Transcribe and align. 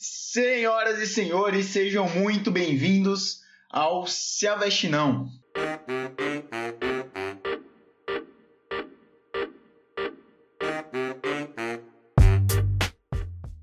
Senhoras 0.00 1.00
e 1.00 1.08
senhores, 1.08 1.66
sejam 1.66 2.08
muito 2.08 2.52
bem-vindos 2.52 3.40
ao 3.68 4.06
Se 4.06 4.46
Aveste 4.46 4.88
Não. 4.88 5.28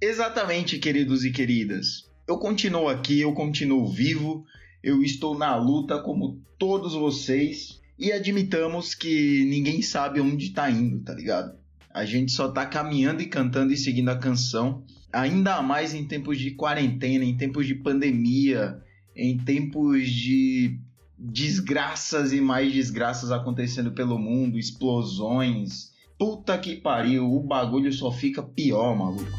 Exatamente, 0.01 0.77
queridos 0.77 1.23
e 1.23 1.31
queridas. 1.31 2.11
Eu 2.27 2.37
continuo 2.37 2.89
aqui, 2.89 3.21
eu 3.21 3.33
continuo 3.33 3.87
vivo, 3.87 4.43
eu 4.83 5.01
estou 5.01 5.37
na 5.37 5.55
luta 5.55 6.01
como 6.01 6.43
todos 6.59 6.93
vocês 6.93 7.79
e 7.97 8.11
admitamos 8.11 8.93
que 8.93 9.45
ninguém 9.45 9.81
sabe 9.81 10.19
onde 10.19 10.51
tá 10.51 10.69
indo, 10.69 11.01
tá 11.01 11.13
ligado? 11.13 11.57
A 11.95 12.03
gente 12.03 12.33
só 12.33 12.49
tá 12.49 12.65
caminhando 12.65 13.21
e 13.21 13.25
cantando 13.25 13.71
e 13.71 13.77
seguindo 13.77 14.09
a 14.09 14.17
canção 14.17 14.83
ainda 15.13 15.61
mais 15.61 15.93
em 15.93 16.05
tempos 16.05 16.37
de 16.37 16.51
quarentena, 16.51 17.23
em 17.23 17.37
tempos 17.37 17.65
de 17.65 17.73
pandemia, 17.73 18.81
em 19.15 19.37
tempos 19.37 20.09
de 20.09 20.77
desgraças 21.17 22.33
e 22.33 22.41
mais 22.41 22.73
desgraças 22.73 23.31
acontecendo 23.31 23.93
pelo 23.93 24.19
mundo, 24.19 24.59
explosões. 24.59 25.93
Puta 26.19 26.57
que 26.57 26.75
pariu, 26.75 27.31
o 27.31 27.41
bagulho 27.41 27.93
só 27.93 28.11
fica 28.11 28.43
pior, 28.43 28.93
maluco. 28.93 29.31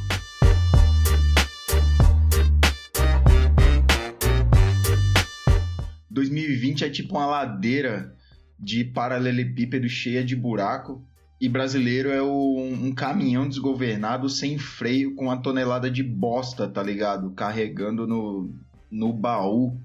...2020 6.11 6.81
é 6.81 6.89
tipo 6.89 7.17
uma 7.17 7.27
ladeira 7.27 8.17
de 8.59 8.83
paralelepípedo 8.83 9.87
cheia 9.91 10.25
de 10.25 10.35
buraco 10.35 11.07
e 11.41 11.49
brasileiro 11.49 12.11
é 12.11 12.23
o, 12.23 12.57
um 12.59 12.95
caminhão 12.95 13.47
desgovernado 13.47 14.29
sem 14.29 14.59
freio 14.59 15.15
com 15.15 15.25
uma 15.25 15.41
tonelada 15.41 15.91
de 15.91 16.03
bosta, 16.03 16.67
tá 16.67 16.83
ligado? 16.83 17.33
Carregando 17.33 18.07
no, 18.07 18.55
no 18.91 19.13
baú. 19.13 19.79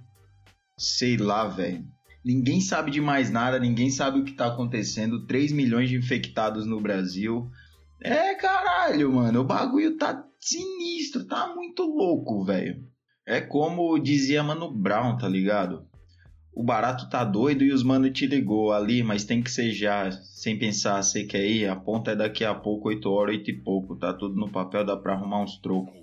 Sei 0.78 1.18
lá, 1.18 1.48
velho. 1.48 1.86
Ninguém 2.24 2.62
sabe 2.62 2.90
de 2.90 3.02
mais 3.02 3.30
nada, 3.30 3.60
ninguém 3.60 3.90
sabe 3.90 4.20
o 4.20 4.24
que 4.24 4.32
tá 4.34 4.48
acontecendo. 4.48 5.26
3 5.26 5.52
milhões 5.52 5.90
de 5.90 5.98
infectados 5.98 6.66
no 6.66 6.80
Brasil. 6.80 7.50
É, 8.00 8.34
caralho, 8.36 9.12
mano. 9.12 9.42
O 9.42 9.46
bagulho 9.46 9.98
tá 9.98 10.24
sinistro, 10.40 11.26
tá 11.26 11.54
muito 11.54 11.84
louco, 11.84 12.46
velho. 12.46 12.82
É 13.26 13.42
como 13.42 14.00
dizia 14.00 14.42
Mano 14.42 14.72
Brown, 14.72 15.18
tá 15.18 15.28
ligado? 15.28 15.88
O 16.54 16.64
barato 16.64 17.10
tá 17.10 17.24
doido 17.24 17.64
e 17.64 17.72
os 17.72 17.82
mano 17.82 18.12
te 18.12 18.28
ligou 18.28 18.74
ali, 18.74 19.02
mas 19.02 19.24
tem 19.24 19.42
que 19.42 19.50
ser 19.50 19.72
já, 19.72 20.12
sem 20.12 20.60
pensar, 20.60 21.02
você 21.02 21.24
quer 21.24 21.46
ir? 21.46 21.68
A 21.68 21.76
ponta 21.76 22.12
é 22.12 22.16
daqui 22.16 22.44
a 22.44 22.54
pouco, 22.54 22.90
8 22.90 23.10
horas, 23.10 23.38
8 23.38 23.52
e 23.52 23.64
pouco, 23.64 23.96
tá 23.96 24.14
tudo 24.14 24.36
no 24.36 24.52
papel, 24.52 24.86
dá 24.86 24.98
pra 24.98 25.14
arrumar 25.14 25.44
uns 25.44 25.58
trocos. 25.58 25.94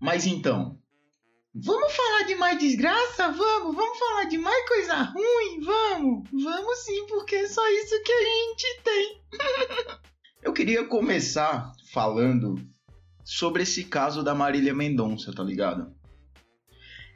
Mas 0.00 0.26
então, 0.26 0.76
vamos 1.54 1.92
falar 1.94 2.24
de 2.26 2.34
mais 2.34 2.58
desgraça? 2.58 3.30
Vamos, 3.30 3.76
vamos 3.76 3.98
falar 3.98 4.24
de 4.24 4.38
mais 4.38 4.68
coisa 4.68 5.02
ruim? 5.02 5.60
Vamos, 5.64 6.28
vamos 6.30 6.78
sim, 6.80 7.06
porque 7.06 7.36
é 7.36 7.48
só 7.48 7.66
isso 7.70 8.02
que 8.02 8.12
a 8.12 8.22
gente 8.22 8.82
tem. 8.82 9.22
Eu 10.42 10.52
queria 10.52 10.84
começar 10.84 11.72
falando 11.90 12.73
sobre 13.24 13.62
esse 13.62 13.84
caso 13.84 14.22
da 14.22 14.34
Marília 14.34 14.74
Mendonça, 14.74 15.32
tá 15.32 15.42
ligado? 15.42 15.92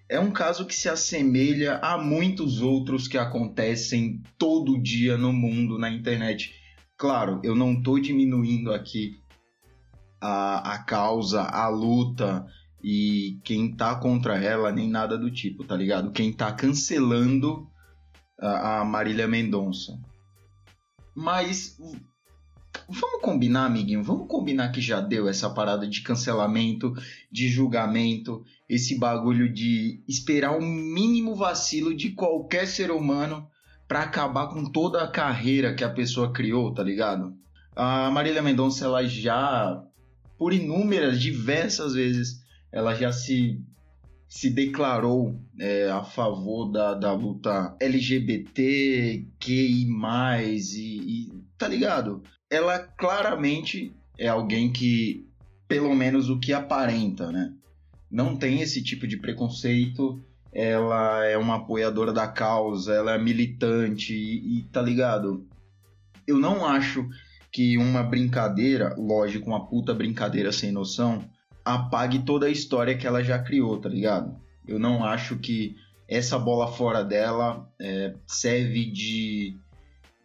É 0.08 0.18
um 0.18 0.30
caso 0.30 0.64
que 0.64 0.74
se 0.74 0.88
assemelha 0.88 1.76
a 1.82 1.98
muitos 1.98 2.62
outros 2.62 3.06
que 3.06 3.18
acontecem 3.18 4.22
todo 4.38 4.80
dia 4.82 5.18
no 5.18 5.34
mundo, 5.34 5.78
na 5.78 5.90
internet. 5.90 6.54
Claro, 6.96 7.40
eu 7.44 7.54
não 7.54 7.82
tô 7.82 7.98
diminuindo 7.98 8.72
aqui 8.72 9.20
a, 10.18 10.74
a 10.74 10.78
causa, 10.78 11.42
a 11.42 11.68
luta 11.68 12.46
e 12.82 13.38
quem 13.44 13.76
tá 13.76 13.94
contra 13.96 14.42
ela, 14.42 14.72
nem 14.72 14.88
nada 14.88 15.18
do 15.18 15.30
tipo, 15.30 15.62
tá 15.62 15.76
ligado? 15.76 16.10
Quem 16.10 16.32
tá 16.32 16.52
cancelando 16.52 17.68
a, 18.40 18.80
a 18.80 18.84
Marília 18.84 19.28
Mendonça. 19.28 20.00
Mas 21.14 21.76
Vamos 22.88 23.20
combinar, 23.22 23.66
amiguinho? 23.66 24.02
Vamos 24.02 24.28
combinar 24.28 24.70
que 24.70 24.80
já 24.80 25.00
deu 25.00 25.28
essa 25.28 25.50
parada 25.50 25.86
de 25.86 26.02
cancelamento, 26.02 26.94
de 27.30 27.48
julgamento, 27.48 28.44
esse 28.68 28.98
bagulho 28.98 29.52
de 29.52 30.02
esperar 30.06 30.56
um 30.56 30.64
mínimo 30.64 31.34
vacilo 31.34 31.94
de 31.94 32.10
qualquer 32.10 32.66
ser 32.66 32.90
humano 32.90 33.48
para 33.86 34.02
acabar 34.02 34.48
com 34.48 34.70
toda 34.70 35.02
a 35.02 35.10
carreira 35.10 35.74
que 35.74 35.82
a 35.82 35.88
pessoa 35.88 36.32
criou, 36.32 36.72
tá 36.72 36.82
ligado? 36.82 37.34
A 37.74 38.10
Marília 38.10 38.42
Mendonça, 38.42 38.84
ela 38.84 39.06
já, 39.06 39.82
por 40.36 40.52
inúmeras, 40.52 41.20
diversas 41.20 41.94
vezes, 41.94 42.42
ela 42.70 42.94
já 42.94 43.12
se, 43.12 43.62
se 44.28 44.50
declarou 44.50 45.40
é, 45.58 45.88
a 45.90 46.02
favor 46.02 46.70
da, 46.70 46.92
da 46.94 47.12
luta 47.12 47.74
LGBT, 47.80 49.26
QI+, 49.40 49.88
e, 50.76 51.26
e 51.26 51.32
tá 51.56 51.66
ligado? 51.66 52.22
Ela 52.50 52.78
claramente 52.78 53.92
é 54.18 54.28
alguém 54.28 54.72
que, 54.72 55.26
pelo 55.66 55.94
menos 55.94 56.28
o 56.28 56.38
que 56.38 56.52
aparenta, 56.52 57.30
né? 57.30 57.52
Não 58.10 58.36
tem 58.36 58.60
esse 58.60 58.82
tipo 58.82 59.06
de 59.06 59.18
preconceito. 59.18 60.20
Ela 60.52 61.24
é 61.26 61.36
uma 61.36 61.56
apoiadora 61.56 62.12
da 62.12 62.26
causa, 62.26 62.94
ela 62.94 63.14
é 63.14 63.18
militante 63.18 64.14
e, 64.14 64.58
e 64.58 64.62
tá 64.64 64.80
ligado? 64.80 65.46
Eu 66.26 66.38
não 66.38 66.66
acho 66.66 67.08
que 67.52 67.76
uma 67.76 68.02
brincadeira, 68.02 68.94
lógico, 68.96 69.46
uma 69.46 69.66
puta 69.66 69.94
brincadeira 69.94 70.50
sem 70.50 70.72
noção, 70.72 71.22
apague 71.64 72.20
toda 72.20 72.46
a 72.46 72.50
história 72.50 72.96
que 72.96 73.06
ela 73.06 73.22
já 73.22 73.38
criou, 73.38 73.78
tá 73.78 73.88
ligado? 73.88 74.36
Eu 74.66 74.78
não 74.78 75.04
acho 75.04 75.36
que 75.36 75.76
essa 76.08 76.38
bola 76.38 76.66
fora 76.72 77.04
dela 77.04 77.70
é, 77.78 78.14
serve 78.26 78.90
de 78.90 79.58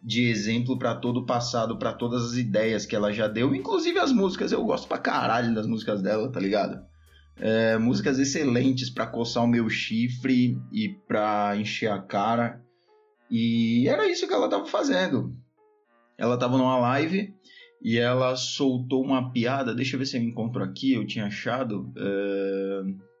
de 0.04 0.28
exemplo 0.28 0.78
para 0.78 0.94
todo 0.94 1.20
o 1.20 1.26
passado, 1.26 1.78
para 1.78 1.92
todas 1.92 2.24
as 2.24 2.36
ideias 2.36 2.84
que 2.84 2.94
ela 2.94 3.10
já 3.10 3.26
deu, 3.26 3.54
inclusive 3.54 3.98
as 3.98 4.12
músicas. 4.12 4.52
Eu 4.52 4.62
gosto 4.64 4.86
pra 4.86 4.98
caralho 4.98 5.54
das 5.54 5.66
músicas 5.66 6.02
dela, 6.02 6.30
tá 6.30 6.38
ligado? 6.38 6.84
É, 7.36 7.78
músicas 7.78 8.18
excelentes 8.18 8.90
para 8.90 9.06
coçar 9.06 9.42
o 9.42 9.48
meu 9.48 9.68
chifre 9.70 10.60
e 10.70 10.90
pra 11.08 11.56
encher 11.56 11.90
a 11.90 11.98
cara. 11.98 12.62
E 13.30 13.88
era 13.88 14.06
isso 14.06 14.28
que 14.28 14.34
ela 14.34 14.48
tava 14.48 14.66
fazendo. 14.66 15.34
Ela 16.18 16.36
tava 16.36 16.58
numa 16.58 16.78
live 16.78 17.34
e 17.82 17.98
ela 17.98 18.36
soltou 18.36 19.02
uma 19.02 19.32
piada. 19.32 19.74
Deixa 19.74 19.96
eu 19.96 19.98
ver 19.98 20.06
se 20.06 20.16
eu 20.18 20.22
encontro 20.22 20.62
aqui. 20.62 20.92
Eu 20.92 21.06
tinha 21.06 21.24
achado. 21.24 21.92
É 21.96 23.13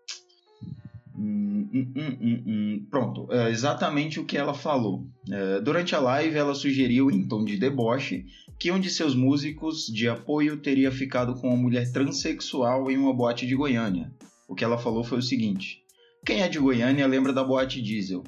Hum, 1.16 1.68
hum, 1.72 1.92
hum, 1.96 2.42
hum, 2.46 2.86
Pronto, 2.90 3.28
é 3.30 3.48
exatamente 3.50 4.18
o 4.18 4.24
que 4.24 4.36
ela 4.36 4.52
falou. 4.52 5.06
É, 5.30 5.60
durante 5.60 5.94
a 5.94 6.00
live, 6.00 6.36
ela 6.36 6.54
sugeriu, 6.54 7.10
em 7.10 7.26
tom 7.28 7.44
de 7.44 7.56
deboche, 7.56 8.26
que 8.58 8.72
um 8.72 8.80
de 8.80 8.90
seus 8.90 9.14
músicos 9.14 9.86
de 9.86 10.08
apoio 10.08 10.56
teria 10.56 10.90
ficado 10.90 11.34
com 11.34 11.48
uma 11.48 11.56
mulher 11.56 11.90
transexual 11.92 12.90
em 12.90 12.96
uma 12.96 13.14
boate 13.14 13.46
de 13.46 13.54
Goiânia. 13.54 14.12
O 14.48 14.54
que 14.54 14.64
ela 14.64 14.76
falou 14.76 15.04
foi 15.04 15.18
o 15.18 15.22
seguinte: 15.22 15.82
Quem 16.26 16.42
é 16.42 16.48
de 16.48 16.58
Goiânia 16.58 17.06
lembra 17.06 17.32
da 17.32 17.44
boate 17.44 17.80
Diesel. 17.80 18.24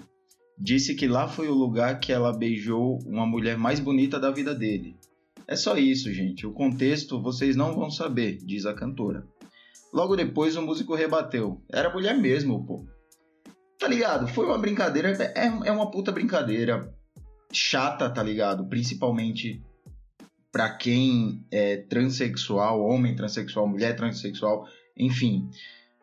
Disse 0.59 0.95
que 0.95 1.07
lá 1.07 1.29
foi 1.29 1.49
o 1.49 1.55
lugar 1.55 2.01
que 2.01 2.13
ela 2.13 2.33
beijou 2.33 2.99
uma 3.05 3.27
mulher 3.27 3.59
mais 3.59 3.79
bonita 3.79 4.19
da 4.19 4.31
vida 4.31 4.55
dele. 4.55 4.97
É 5.47 5.55
só 5.55 5.77
isso, 5.77 6.13
gente. 6.13 6.47
O 6.47 6.53
contexto 6.53 7.21
vocês 7.21 7.55
não 7.55 7.75
vão 7.75 7.91
saber, 7.91 8.39
diz 8.39 8.65
a 8.65 8.73
cantora. 8.73 9.27
Logo 9.97 10.15
depois 10.15 10.55
o 10.57 10.61
músico 10.63 10.95
rebateu. 10.95 11.63
Era 11.73 11.91
mulher 11.91 12.15
mesmo, 12.15 12.67
pô. 12.67 12.85
Tá 13.79 13.89
ligado? 13.89 14.29
Foi 14.29 14.45
uma 14.45 14.59
brincadeira. 14.59 15.11
É, 15.35 15.47
é 15.47 15.73
uma 15.73 15.91
puta 15.91 16.13
brincadeira. 16.13 16.95
Chata, 17.51 18.11
tá 18.11 18.23
ligado? 18.23 18.67
Principalmente 18.67 19.65
para 20.53 20.69
quem 20.69 21.43
é 21.51 21.79
transexual, 21.79 22.83
homem 22.83 23.17
transexual, 23.17 23.67
mulher 23.67 23.97
transexual, 23.97 24.69
enfim. 24.99 25.49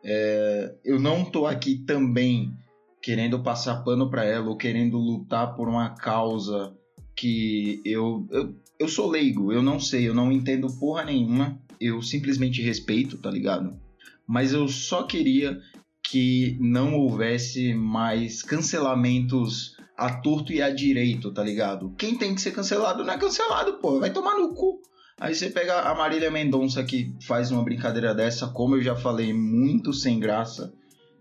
É, 0.04 0.74
eu 0.84 1.00
não 1.00 1.24
tô 1.24 1.46
aqui 1.46 1.78
também 1.78 2.52
querendo 3.00 3.44
passar 3.44 3.84
pano 3.84 4.10
para 4.10 4.26
ela 4.26 4.50
ou 4.50 4.58
querendo 4.58 4.98
lutar 4.98 5.56
por 5.56 5.70
uma 5.70 5.92
causa 5.92 6.76
que 7.16 7.80
eu, 7.86 8.28
eu, 8.32 8.56
eu 8.80 8.88
sou 8.88 9.08
leigo, 9.08 9.54
eu 9.54 9.62
não 9.62 9.80
sei, 9.80 10.08
eu 10.08 10.16
não 10.16 10.32
entendo 10.32 10.66
porra 10.80 11.04
nenhuma, 11.04 11.62
eu 11.80 12.02
simplesmente 12.02 12.60
respeito, 12.60 13.20
tá 13.20 13.30
ligado? 13.30 13.83
Mas 14.28 14.54
eu 14.54 14.68
só 14.68 15.04
queria 15.04 15.60
que 16.02 16.58
não 16.60 16.96
houvesse 16.96 17.74
mais 17.74 18.44
cancelamentos 18.44 19.76
a 19.98 20.22
torto 20.22 20.52
e 20.52 20.62
a 20.62 20.70
direito, 20.70 21.32
tá 21.32 21.44
ligado? 21.44 21.94
Quem 21.98 22.18
tem 22.18 22.36
que 22.36 22.42
ser 22.42 22.52
cancelado 22.52 23.04
não 23.04 23.14
é 23.14 23.18
cancelado, 23.18 23.74
pô, 23.80 24.00
vai 24.00 24.12
tomar 24.12 24.36
no 24.36 24.54
cu. 24.54 24.82
Aí 25.20 25.34
você 25.34 25.50
pega 25.50 25.82
a 25.82 25.96
Marília 25.96 26.32
Mendonça 26.32 26.84
que 26.84 27.16
faz 27.22 27.52
uma 27.52 27.64
brincadeira 27.64 28.14
dessa, 28.14 28.48
como 28.48 28.76
eu 28.76 28.82
já 28.82 28.96
falei, 28.96 29.32
muito 29.32 29.94
sem 29.94 30.20
graça, 30.20 30.74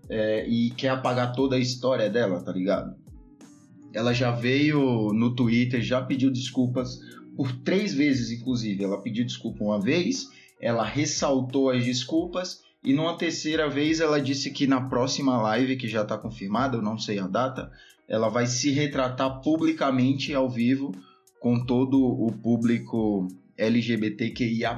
é, 0.08 0.46
e 0.48 0.70
quer 0.70 0.88
apagar 0.88 1.32
toda 1.32 1.56
a 1.56 1.58
história 1.58 2.10
dela, 2.10 2.42
tá 2.42 2.52
ligado? 2.52 2.96
Ela 3.94 4.12
já 4.12 4.30
veio 4.30 5.12
no 5.12 5.34
Twitter, 5.34 5.82
já 5.82 6.00
pediu 6.00 6.30
desculpas 6.30 6.98
por 7.36 7.52
três 7.58 7.94
vezes, 7.94 8.30
inclusive. 8.30 8.82
Ela 8.82 9.00
pediu 9.00 9.24
desculpa 9.24 9.62
uma 9.62 9.80
vez, 9.80 10.28
ela 10.60 10.84
ressaltou 10.84 11.70
as 11.70 11.84
desculpas 11.84 12.62
e 12.84 12.92
numa 12.92 13.16
terceira 13.16 13.68
vez 13.68 14.00
ela 14.00 14.20
disse 14.20 14.50
que 14.50 14.66
na 14.66 14.80
próxima 14.80 15.40
live, 15.40 15.76
que 15.76 15.86
já 15.86 16.02
está 16.02 16.18
confirmada, 16.18 16.76
eu 16.76 16.82
não 16.82 16.98
sei 16.98 17.18
a 17.18 17.26
data, 17.26 17.70
ela 18.08 18.28
vai 18.28 18.46
se 18.46 18.70
retratar 18.70 19.40
publicamente 19.40 20.34
ao 20.34 20.50
vivo 20.50 20.92
com 21.40 21.64
todo 21.64 22.02
o 22.02 22.32
público 22.32 23.28
LGBTQIA+, 23.56 24.74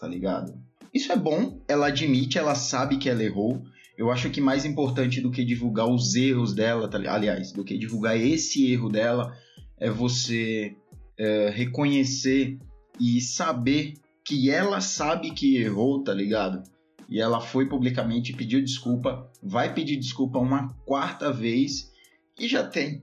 tá 0.00 0.08
ligado? 0.08 0.54
Isso 0.92 1.12
é 1.12 1.16
bom, 1.16 1.60
ela 1.68 1.86
admite, 1.86 2.36
ela 2.36 2.54
sabe 2.56 2.96
que 2.96 3.08
ela 3.08 3.22
errou. 3.22 3.62
Eu 3.96 4.10
acho 4.10 4.30
que 4.30 4.40
mais 4.40 4.64
importante 4.64 5.20
do 5.20 5.30
que 5.30 5.44
divulgar 5.44 5.88
os 5.88 6.16
erros 6.16 6.52
dela, 6.52 6.88
tá, 6.88 6.98
aliás, 6.98 7.52
do 7.52 7.62
que 7.62 7.78
divulgar 7.78 8.18
esse 8.18 8.72
erro 8.72 8.88
dela, 8.88 9.36
é 9.78 9.88
você 9.88 10.74
é, 11.16 11.50
reconhecer 11.50 12.58
e 12.98 13.20
saber 13.20 13.94
que 14.24 14.50
ela 14.50 14.80
sabe 14.80 15.30
que 15.30 15.56
errou, 15.56 16.02
tá 16.02 16.12
ligado? 16.12 16.62
E 17.10 17.20
ela 17.20 17.40
foi 17.40 17.66
publicamente 17.68 18.32
pediu 18.32 18.62
desculpa, 18.62 19.28
vai 19.42 19.74
pedir 19.74 19.96
desculpa 19.96 20.38
uma 20.38 20.68
quarta 20.86 21.32
vez 21.32 21.90
e 22.38 22.46
já 22.46 22.64
tem. 22.64 23.02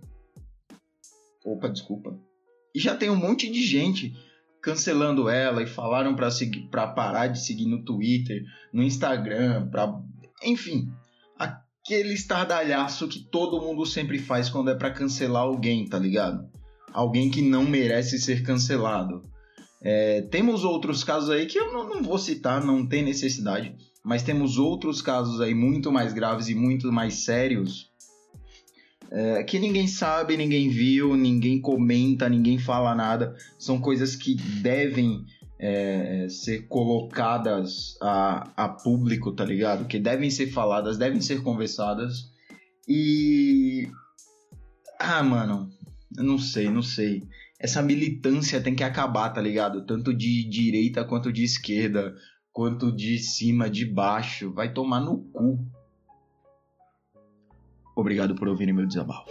Opa, 1.44 1.68
desculpa. 1.68 2.18
E 2.74 2.80
já 2.80 2.96
tem 2.96 3.10
um 3.10 3.18
monte 3.18 3.52
de 3.52 3.62
gente 3.62 4.16
cancelando 4.62 5.30
ela 5.30 5.62
e 5.62 5.68
falaram 5.68 6.16
para 6.16 6.32
seguir 6.32 6.68
para 6.70 6.88
parar 6.88 7.28
de 7.28 7.40
seguir 7.40 7.66
no 7.66 7.84
Twitter, 7.84 8.44
no 8.72 8.82
Instagram, 8.82 9.70
para 9.70 10.02
enfim, 10.44 10.90
aquele 11.38 12.14
estardalhaço 12.14 13.08
que 13.08 13.20
todo 13.20 13.62
mundo 13.62 13.86
sempre 13.86 14.20
faz 14.20 14.50
quando 14.50 14.70
é 14.70 14.76
para 14.76 14.92
cancelar 14.92 15.44
alguém, 15.44 15.86
tá 15.88 16.00
ligado? 16.00 16.50
Alguém 16.94 17.30
que 17.30 17.42
não 17.42 17.64
merece 17.64 18.20
ser 18.20 18.44
cancelado. 18.44 19.22
É, 19.82 20.22
temos 20.24 20.64
outros 20.64 21.04
casos 21.04 21.30
aí 21.30 21.46
que 21.46 21.58
eu 21.58 21.72
não, 21.72 21.88
não 21.88 22.04
vou 22.04 22.18
citar, 22.18 22.64
não 22.64 22.86
tem 22.86 23.04
necessidade, 23.04 23.76
mas 24.08 24.24
temos 24.24 24.58
outros 24.58 25.02
casos 25.02 25.42
aí 25.42 25.54
muito 25.54 25.92
mais 25.92 26.14
graves 26.14 26.48
e 26.48 26.56
muito 26.56 26.92
mais 26.92 27.26
sérios 27.26 27.92
é, 29.12 29.44
que 29.44 29.60
ninguém 29.60 29.88
sabe, 29.88 30.36
ninguém 30.36 30.70
viu, 30.70 31.16
ninguém 31.16 31.62
comenta, 31.62 32.28
ninguém 32.28 32.58
fala 32.58 32.94
nada. 32.94 33.36
São 33.58 33.80
coisas 33.80 34.16
que 34.16 34.36
devem 34.36 35.26
é, 35.60 36.28
ser 36.30 36.68
colocadas 36.68 37.98
a, 38.02 38.50
a 38.56 38.70
público, 38.70 39.32
tá 39.32 39.46
ligado? 39.46 39.86
Que 39.86 40.00
devem 40.00 40.30
ser 40.30 40.48
faladas, 40.48 40.98
devem 40.98 41.22
ser 41.22 41.42
conversadas. 41.42 42.32
E. 42.88 43.90
Ah, 45.00 45.24
mano, 45.24 45.70
não 46.16 46.38
sei, 46.38 46.70
não 46.70 46.82
sei. 46.82 47.24
Essa 47.60 47.82
militância 47.82 48.62
tem 48.62 48.76
que 48.76 48.84
acabar, 48.84 49.30
tá 49.30 49.42
ligado? 49.42 49.86
Tanto 49.86 50.14
de 50.14 50.48
direita 50.48 51.04
quanto 51.04 51.32
de 51.32 51.44
esquerda, 51.44 52.14
quanto 52.58 52.92
de 52.92 53.20
cima, 53.20 53.70
de 53.70 53.86
baixo. 53.86 54.52
Vai 54.52 54.74
tomar 54.74 55.00
no 55.00 55.20
cu. 55.32 55.64
Obrigado 57.96 58.34
por 58.34 58.48
ouvirem 58.48 58.74
meu 58.74 58.88
desabafo. 58.88 59.30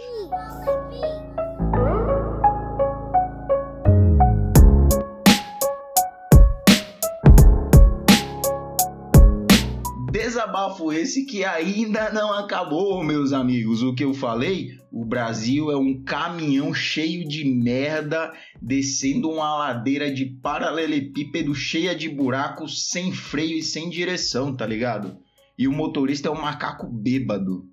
Desabafo 10.57 10.91
esse 10.91 11.23
que 11.23 11.45
ainda 11.45 12.11
não 12.11 12.33
acabou, 12.33 13.03
meus 13.03 13.31
amigos. 13.31 13.83
O 13.83 13.93
que 13.93 14.03
eu 14.03 14.11
falei? 14.11 14.71
O 14.91 15.05
Brasil 15.05 15.69
é 15.69 15.77
um 15.77 16.03
caminhão 16.03 16.73
cheio 16.73 17.27
de 17.27 17.45
merda 17.45 18.33
descendo 18.59 19.29
uma 19.29 19.55
ladeira 19.55 20.11
de 20.11 20.25
paralelepípedo 20.25 21.53
cheia 21.53 21.95
de 21.95 22.09
buracos, 22.09 22.89
sem 22.89 23.11
freio 23.11 23.59
e 23.59 23.61
sem 23.61 23.87
direção, 23.87 24.55
tá 24.55 24.65
ligado? 24.65 25.19
E 25.59 25.67
o 25.67 25.71
motorista 25.71 26.27
é 26.27 26.31
um 26.31 26.41
macaco 26.41 26.87
bêbado. 26.87 27.65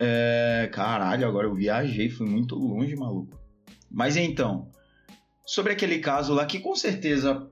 É, 0.00 0.70
caralho, 0.72 1.28
agora 1.28 1.46
eu 1.46 1.54
viajei, 1.54 2.08
fui 2.08 2.26
muito 2.26 2.54
longe, 2.54 2.96
maluco. 2.96 3.38
Mas 3.90 4.16
então, 4.16 4.70
sobre 5.44 5.74
aquele 5.74 5.98
caso 5.98 6.32
lá 6.32 6.46
que 6.46 6.60
com 6.60 6.74
certeza 6.74 7.46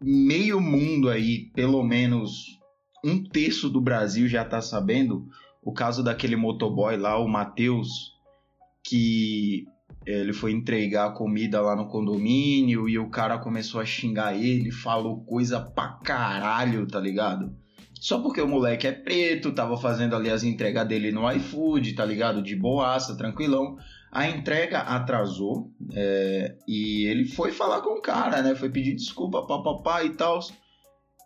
meio 0.00 0.58
mundo 0.58 1.10
aí, 1.10 1.50
pelo 1.54 1.82
menos 1.82 2.57
um 3.04 3.22
terço 3.22 3.68
do 3.68 3.80
Brasil 3.80 4.28
já 4.28 4.44
tá 4.44 4.60
sabendo, 4.60 5.28
o 5.62 5.72
caso 5.72 6.02
daquele 6.02 6.36
motoboy 6.36 6.96
lá, 6.96 7.18
o 7.18 7.28
Matheus, 7.28 8.14
que 8.82 9.66
ele 10.06 10.32
foi 10.32 10.52
entregar 10.52 11.12
comida 11.12 11.60
lá 11.60 11.76
no 11.76 11.88
condomínio 11.88 12.88
e 12.88 12.98
o 12.98 13.10
cara 13.10 13.38
começou 13.38 13.80
a 13.80 13.84
xingar 13.84 14.34
ele, 14.34 14.70
falou 14.70 15.22
coisa 15.24 15.60
pra 15.60 15.88
caralho, 16.02 16.86
tá 16.86 16.98
ligado? 16.98 17.54
Só 18.00 18.20
porque 18.20 18.40
o 18.40 18.48
moleque 18.48 18.86
é 18.86 18.92
preto, 18.92 19.52
tava 19.52 19.76
fazendo 19.76 20.14
ali 20.14 20.30
as 20.30 20.44
entregas 20.44 20.86
dele 20.86 21.10
no 21.10 21.30
iFood, 21.32 21.94
tá 21.94 22.04
ligado? 22.04 22.42
De 22.42 22.54
boaça, 22.54 23.16
tranquilão. 23.16 23.76
A 24.10 24.28
entrega 24.28 24.78
atrasou 24.78 25.70
é, 25.92 26.56
e 26.66 27.04
ele 27.06 27.26
foi 27.26 27.50
falar 27.52 27.82
com 27.82 27.98
o 27.98 28.00
cara, 28.00 28.40
né? 28.40 28.54
Foi 28.54 28.70
pedir 28.70 28.94
desculpa, 28.94 29.46
papapá 29.46 30.04
e 30.04 30.10
tal. 30.10 30.40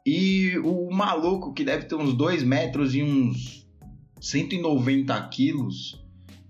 E 0.05 0.59
o 0.59 0.91
maluco, 0.91 1.53
que 1.53 1.65
deve 1.65 1.85
ter 1.85 1.95
uns 1.95 2.15
2 2.15 2.43
metros 2.43 2.95
e 2.95 3.03
uns 3.03 3.69
190 4.21 5.29
quilos, 5.29 6.03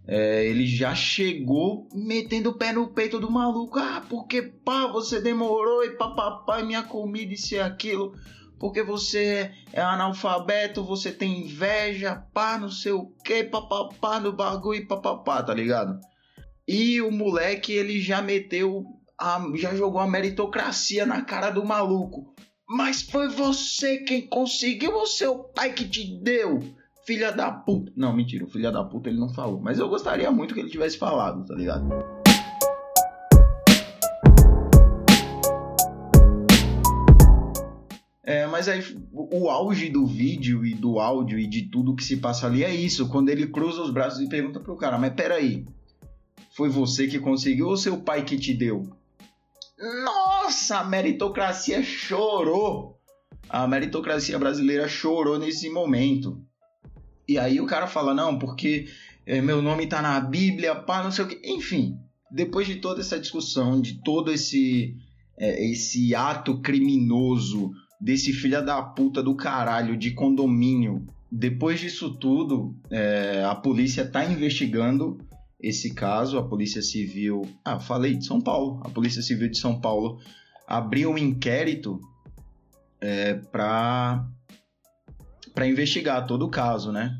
é, 0.06 0.46
ele 0.46 0.66
já 0.66 0.94
chegou 0.94 1.88
metendo 1.94 2.50
o 2.50 2.54
pé 2.54 2.72
no 2.72 2.88
peito 2.88 3.18
do 3.18 3.30
maluco. 3.30 3.78
Ah, 3.78 4.02
porque 4.08 4.42
pá, 4.42 4.86
você 4.86 5.20
demorou 5.20 5.84
e 5.84 5.90
papapá, 5.90 6.60
e 6.60 6.64
minha 6.64 6.82
comida, 6.82 7.32
isso 7.32 7.54
e 7.54 7.60
aquilo 7.60 8.14
porque 8.62 8.80
você 8.80 9.50
é 9.72 9.80
analfabeto, 9.80 10.84
você 10.84 11.10
tem 11.10 11.40
inveja, 11.40 12.14
pá, 12.32 12.56
não 12.56 12.70
sei 12.70 12.92
o 12.92 13.06
que, 13.24 13.42
papapá 13.42 14.20
no 14.20 14.32
bagulho, 14.32 14.86
papapá, 14.86 15.42
tá 15.42 15.52
ligado? 15.52 15.98
E 16.66 17.02
o 17.02 17.10
moleque, 17.10 17.72
ele 17.72 18.00
já 18.00 18.22
meteu, 18.22 18.84
a, 19.18 19.44
já 19.56 19.74
jogou 19.74 20.00
a 20.00 20.06
meritocracia 20.06 21.04
na 21.04 21.22
cara 21.22 21.50
do 21.50 21.64
maluco. 21.64 22.32
Mas 22.74 23.02
foi 23.02 23.28
você 23.28 23.98
quem 23.98 24.26
conseguiu 24.26 24.94
ou 24.94 25.06
seu 25.06 25.40
pai 25.40 25.74
que 25.74 25.86
te 25.86 26.06
deu? 26.06 26.62
Filha 27.04 27.30
da 27.30 27.52
puta. 27.52 27.92
Não, 27.94 28.16
mentira, 28.16 28.46
filha 28.46 28.72
da 28.72 28.82
puta 28.82 29.10
ele 29.10 29.20
não 29.20 29.28
falou. 29.28 29.60
Mas 29.60 29.78
eu 29.78 29.90
gostaria 29.90 30.30
muito 30.30 30.54
que 30.54 30.60
ele 30.60 30.70
tivesse 30.70 30.96
falado, 30.96 31.44
tá 31.44 31.54
ligado? 31.54 31.86
É, 38.22 38.46
mas 38.46 38.66
aí 38.70 38.82
o 39.12 39.50
auge 39.50 39.90
do 39.90 40.06
vídeo 40.06 40.64
e 40.64 40.72
do 40.72 40.98
áudio 40.98 41.38
e 41.38 41.46
de 41.46 41.68
tudo 41.68 41.94
que 41.94 42.02
se 42.02 42.16
passa 42.16 42.46
ali 42.46 42.64
é 42.64 42.74
isso. 42.74 43.06
Quando 43.10 43.28
ele 43.28 43.48
cruza 43.48 43.82
os 43.82 43.90
braços 43.90 44.22
e 44.22 44.30
pergunta 44.30 44.58
pro 44.58 44.78
cara, 44.78 44.96
mas 44.96 45.12
peraí, 45.12 45.66
foi 46.56 46.70
você 46.70 47.06
que 47.06 47.18
conseguiu 47.18 47.66
ou 47.68 47.76
seu 47.76 47.98
pai 47.98 48.24
que 48.24 48.38
te 48.38 48.54
deu? 48.54 48.88
Nossa, 49.78 50.31
a 50.70 50.84
meritocracia 50.84 51.82
chorou. 51.82 52.98
A 53.48 53.66
meritocracia 53.66 54.38
brasileira 54.38 54.88
chorou 54.88 55.38
nesse 55.38 55.68
momento. 55.68 56.40
E 57.28 57.38
aí 57.38 57.60
o 57.60 57.66
cara 57.66 57.86
fala, 57.86 58.14
não, 58.14 58.38
porque 58.38 58.88
é, 59.26 59.40
meu 59.40 59.62
nome 59.62 59.86
tá 59.86 60.02
na 60.02 60.20
Bíblia, 60.20 60.74
pá, 60.74 61.02
não 61.02 61.10
sei 61.10 61.24
o 61.24 61.28
que. 61.28 61.40
Enfim, 61.44 61.98
depois 62.30 62.66
de 62.66 62.76
toda 62.76 63.00
essa 63.00 63.18
discussão, 63.18 63.80
de 63.80 64.02
todo 64.02 64.32
esse, 64.32 64.96
é, 65.36 65.70
esse 65.70 66.14
ato 66.14 66.60
criminoso 66.60 67.70
desse 68.00 68.32
filha 68.32 68.60
da 68.60 68.82
puta 68.82 69.22
do 69.22 69.34
caralho 69.34 69.96
de 69.96 70.12
condomínio. 70.12 71.06
Depois 71.30 71.78
disso 71.80 72.14
tudo, 72.14 72.74
é, 72.90 73.44
a 73.44 73.54
polícia 73.54 74.06
tá 74.06 74.24
investigando 74.24 75.18
esse 75.62 75.94
caso, 75.94 76.38
a 76.38 76.42
Polícia 76.42 76.82
Civil. 76.82 77.42
Ah, 77.64 77.78
falei 77.78 78.16
de 78.16 78.26
São 78.26 78.40
Paulo. 78.40 78.80
A 78.84 78.90
Polícia 78.90 79.22
Civil 79.22 79.48
de 79.48 79.58
São 79.58 79.80
Paulo 79.80 80.18
abriu 80.66 81.10
um 81.10 81.18
inquérito 81.18 82.00
é, 83.00 83.34
para 83.34 84.26
para 85.54 85.66
investigar 85.66 86.26
todo 86.26 86.46
o 86.46 86.50
caso, 86.50 86.90
né? 86.90 87.18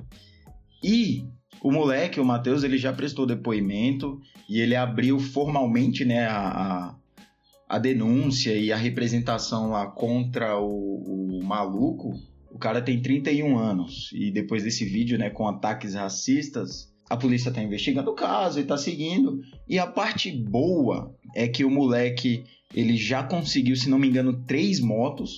E 0.83 1.27
o 1.63 1.71
moleque, 1.71 2.19
o 2.19 2.25
Matheus, 2.25 2.65
ele 2.65 2.79
já 2.79 2.93
prestou 2.93 3.27
depoimento 3.27 4.21
e 4.49 4.59
ele 4.59 4.75
abriu 4.75 5.19
formalmente, 5.21 6.03
né, 6.05 6.27
a, 6.27 6.97
a 7.69 7.79
denúncia 7.79 8.57
e 8.57 8.73
a 8.73 8.77
representação 8.77 9.71
lá 9.71 9.87
contra 9.87 10.59
o, 10.59 11.39
o 11.39 11.45
maluco, 11.45 12.15
o 12.51 12.59
cara 12.59 12.83
tem 12.83 13.01
31 13.01 13.57
anos. 13.57 14.11
E 14.13 14.31
depois 14.31 14.63
desse 14.63 14.85
vídeo, 14.85 15.17
né, 15.17 15.31
com 15.31 15.47
ataques 15.47 15.95
racistas, 15.95 16.92
a 17.13 17.17
polícia 17.17 17.53
tá 17.53 17.63
investigando 17.63 18.11
o 18.11 18.15
caso 18.15 18.59
e 18.59 18.65
tá 18.65 18.79
seguindo. 18.79 19.43
E 19.69 19.79
a 19.79 19.87
parte 19.87 20.33
boa 20.33 21.15
é 21.35 21.47
que 21.47 21.63
o 21.63 21.71
moleque, 21.71 22.45
ele 22.75 22.97
já 22.97 23.23
conseguiu, 23.23 23.77
se 23.77 23.91
não 23.91 23.99
me 23.99 24.09
engano, 24.09 24.43
três 24.47 24.81
motos. 24.81 25.37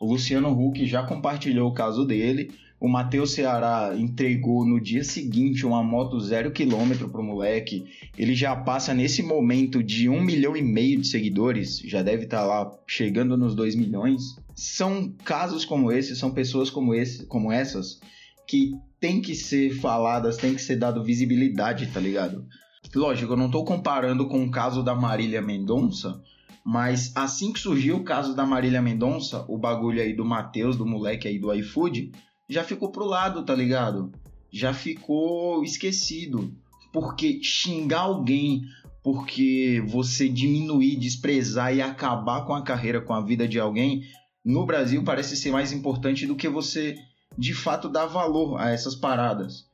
O 0.00 0.06
Luciano 0.06 0.50
Huck 0.50 0.86
já 0.86 1.02
compartilhou 1.02 1.68
o 1.68 1.74
caso 1.74 2.04
dele. 2.04 2.52
O 2.78 2.86
o 2.86 2.88
Matheus 2.88 3.32
Ceará 3.32 3.92
entregou 3.98 4.64
no 4.64 4.80
dia 4.80 5.02
seguinte 5.02 5.66
uma 5.66 5.82
moto 5.82 6.20
zero 6.20 6.52
quilômetro 6.52 7.08
pro 7.08 7.24
moleque, 7.24 7.86
ele 8.16 8.34
já 8.34 8.54
passa 8.54 8.94
nesse 8.94 9.22
momento 9.22 9.82
de 9.82 10.08
um 10.08 10.22
milhão 10.22 10.56
e 10.56 10.62
meio 10.62 11.00
de 11.00 11.08
seguidores, 11.08 11.80
já 11.80 12.02
deve 12.02 12.24
estar 12.24 12.42
tá 12.42 12.44
lá 12.44 12.78
chegando 12.86 13.36
nos 13.36 13.56
dois 13.56 13.74
milhões. 13.74 14.36
São 14.54 15.10
casos 15.24 15.64
como 15.64 15.90
esse, 15.90 16.14
são 16.14 16.30
pessoas 16.30 16.70
como, 16.70 16.94
esse, 16.94 17.26
como 17.26 17.50
essas 17.50 17.98
que 18.46 18.72
tem 19.00 19.20
que 19.20 19.34
ser 19.34 19.70
faladas, 19.80 20.36
tem 20.36 20.54
que 20.54 20.62
ser 20.62 20.76
dado 20.76 21.04
visibilidade, 21.04 21.86
tá 21.88 22.00
ligado? 22.00 22.46
Lógico, 22.94 23.32
eu 23.32 23.36
não 23.36 23.50
tô 23.50 23.64
comparando 23.64 24.26
com 24.28 24.44
o 24.44 24.50
caso 24.50 24.82
da 24.82 24.94
Marília 24.94 25.42
Mendonça, 25.42 26.22
mas 26.64 27.12
assim 27.14 27.52
que 27.52 27.60
surgiu 27.60 27.96
o 27.96 28.04
caso 28.04 28.34
da 28.34 28.46
Marília 28.46 28.82
Mendonça, 28.82 29.44
o 29.48 29.58
bagulho 29.58 30.00
aí 30.00 30.12
do 30.12 30.24
Matheus, 30.24 30.76
do 30.76 30.86
moleque 30.86 31.28
aí 31.28 31.38
do 31.38 31.52
iFood, 31.52 32.12
já 32.48 32.64
ficou 32.64 32.90
pro 32.90 33.04
lado, 33.04 33.44
tá 33.44 33.54
ligado? 33.54 34.12
Já 34.50 34.72
ficou 34.72 35.62
esquecido. 35.64 36.54
Porque 36.92 37.40
xingar 37.42 38.00
alguém, 38.00 38.62
porque 39.02 39.82
você 39.86 40.28
diminuir, 40.28 40.96
desprezar 40.96 41.74
e 41.74 41.82
acabar 41.82 42.44
com 42.44 42.54
a 42.54 42.62
carreira, 42.62 43.00
com 43.00 43.12
a 43.12 43.20
vida 43.20 43.46
de 43.46 43.60
alguém, 43.60 44.02
no 44.44 44.64
Brasil 44.64 45.02
parece 45.04 45.36
ser 45.36 45.50
mais 45.50 45.72
importante 45.72 46.26
do 46.26 46.36
que 46.36 46.48
você 46.48 46.96
de 47.36 47.54
fato 47.54 47.88
dar 47.88 48.06
valor 48.06 48.58
a 48.60 48.70
essas 48.70 48.94
paradas. 48.94 49.66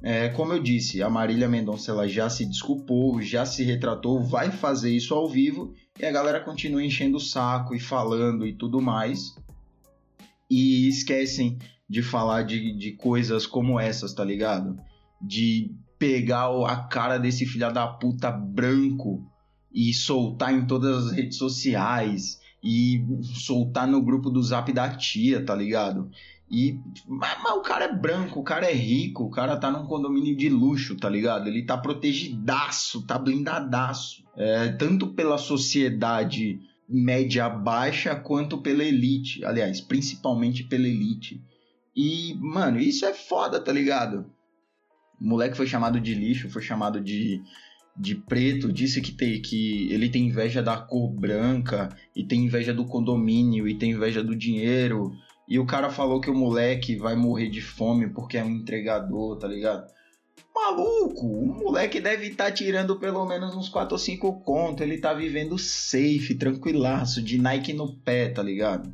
É, 0.00 0.28
como 0.28 0.52
eu 0.52 0.62
disse, 0.62 1.02
a 1.02 1.10
Marília 1.10 1.48
Mendonça 1.48 1.90
ela 1.90 2.06
já 2.06 2.30
se 2.30 2.46
desculpou, 2.46 3.20
já 3.20 3.44
se 3.44 3.64
retratou, 3.64 4.22
vai 4.22 4.50
fazer 4.50 4.92
isso 4.92 5.12
ao 5.12 5.28
vivo 5.28 5.74
e 5.98 6.04
a 6.04 6.12
galera 6.12 6.40
continua 6.40 6.84
enchendo 6.84 7.16
o 7.16 7.20
saco 7.20 7.74
e 7.74 7.80
falando 7.80 8.46
e 8.46 8.52
tudo 8.52 8.80
mais. 8.80 9.34
E 10.48 10.88
esquecem 10.88 11.58
de 11.88 12.02
falar 12.02 12.42
de, 12.42 12.72
de 12.76 12.92
coisas 12.92 13.46
como 13.46 13.80
essas, 13.80 14.12
tá 14.12 14.24
ligado? 14.24 14.78
De 15.20 15.74
pegar 15.98 16.48
a 16.66 16.76
cara 16.76 17.18
desse 17.18 17.44
filho 17.44 17.72
da 17.72 17.86
puta 17.88 18.30
branco 18.30 19.26
e 19.72 19.92
soltar 19.92 20.54
em 20.54 20.64
todas 20.64 21.06
as 21.06 21.12
redes 21.12 21.38
sociais 21.38 22.40
e 22.62 23.04
soltar 23.22 23.86
no 23.86 24.00
grupo 24.00 24.30
do 24.30 24.42
zap 24.42 24.72
da 24.72 24.88
tia, 24.90 25.44
tá 25.44 25.54
ligado? 25.54 26.10
E 26.50 26.80
mas, 27.06 27.42
mas, 27.42 27.52
o 27.52 27.60
cara 27.60 27.84
é 27.84 27.92
branco, 27.92 28.40
o 28.40 28.42
cara 28.42 28.70
é 28.70 28.72
rico, 28.72 29.24
o 29.24 29.30
cara 29.30 29.56
tá 29.56 29.70
num 29.70 29.86
condomínio 29.86 30.34
de 30.34 30.48
luxo, 30.48 30.96
tá 30.96 31.08
ligado? 31.08 31.46
Ele 31.48 31.62
tá 31.62 31.76
protegidaço, 31.76 33.06
tá 33.06 33.18
blindadaço. 33.18 34.24
É, 34.36 34.68
tanto 34.68 35.08
pela 35.08 35.36
sociedade 35.36 36.60
média 36.88 37.48
baixa 37.50 38.14
quanto 38.16 38.58
pela 38.58 38.82
elite. 38.82 39.44
Aliás, 39.44 39.80
principalmente 39.80 40.64
pela 40.64 40.88
elite. 40.88 41.42
E, 41.94 42.34
mano, 42.40 42.78
isso 42.78 43.04
é 43.04 43.12
foda, 43.12 43.60
tá 43.60 43.72
ligado? 43.72 44.24
O 45.20 45.28
moleque 45.28 45.56
foi 45.56 45.66
chamado 45.66 46.00
de 46.00 46.14
lixo, 46.14 46.48
foi 46.48 46.62
chamado 46.62 47.00
de, 47.00 47.42
de 47.96 48.14
preto, 48.14 48.72
disse 48.72 49.00
que, 49.00 49.12
tem, 49.12 49.42
que 49.42 49.92
ele 49.92 50.08
tem 50.08 50.28
inveja 50.28 50.62
da 50.62 50.76
cor 50.76 51.12
branca, 51.12 51.88
e 52.14 52.24
tem 52.24 52.44
inveja 52.44 52.72
do 52.72 52.84
condomínio, 52.84 53.66
e 53.66 53.76
tem 53.76 53.90
inveja 53.90 54.22
do 54.22 54.36
dinheiro. 54.36 55.12
E 55.50 55.58
o 55.58 55.64
cara 55.64 55.88
falou 55.88 56.20
que 56.20 56.28
o 56.28 56.34
moleque 56.34 56.94
vai 56.94 57.16
morrer 57.16 57.48
de 57.48 57.62
fome 57.62 58.06
porque 58.06 58.36
é 58.36 58.44
um 58.44 58.50
entregador, 58.50 59.38
tá 59.38 59.48
ligado? 59.48 59.90
Maluco, 60.54 61.26
o 61.26 61.46
moleque 61.46 62.02
deve 62.02 62.26
estar 62.26 62.44
tá 62.44 62.52
tirando 62.52 62.98
pelo 62.98 63.24
menos 63.24 63.56
uns 63.56 63.70
4 63.70 63.94
ou 63.94 63.98
5 63.98 64.40
contos. 64.40 64.82
Ele 64.82 64.98
tá 64.98 65.14
vivendo 65.14 65.56
safe, 65.56 66.34
tranquilaço, 66.34 67.22
de 67.22 67.38
Nike 67.38 67.72
no 67.72 67.96
pé, 67.96 68.28
tá 68.28 68.42
ligado? 68.42 68.92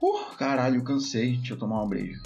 Uh, 0.00 0.36
caralho, 0.36 0.84
cansei. 0.84 1.38
Deixa 1.38 1.54
eu 1.54 1.58
tomar 1.58 1.82
um 1.82 1.88
brejo. 1.88 2.22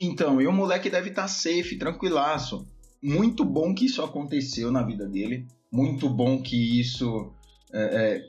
Então, 0.00 0.40
e 0.40 0.46
o 0.48 0.52
moleque 0.52 0.90
deve 0.90 1.10
estar 1.10 1.22
tá 1.22 1.28
safe, 1.28 1.78
tranquilaço. 1.78 2.66
Muito 3.00 3.44
bom 3.44 3.72
que 3.72 3.86
isso 3.86 4.02
aconteceu 4.02 4.72
na 4.72 4.82
vida 4.82 5.06
dele. 5.06 5.46
Muito 5.70 6.08
bom 6.08 6.42
que 6.42 6.80
isso. 6.80 7.32
É, 7.76 8.14
é... 8.16 8.22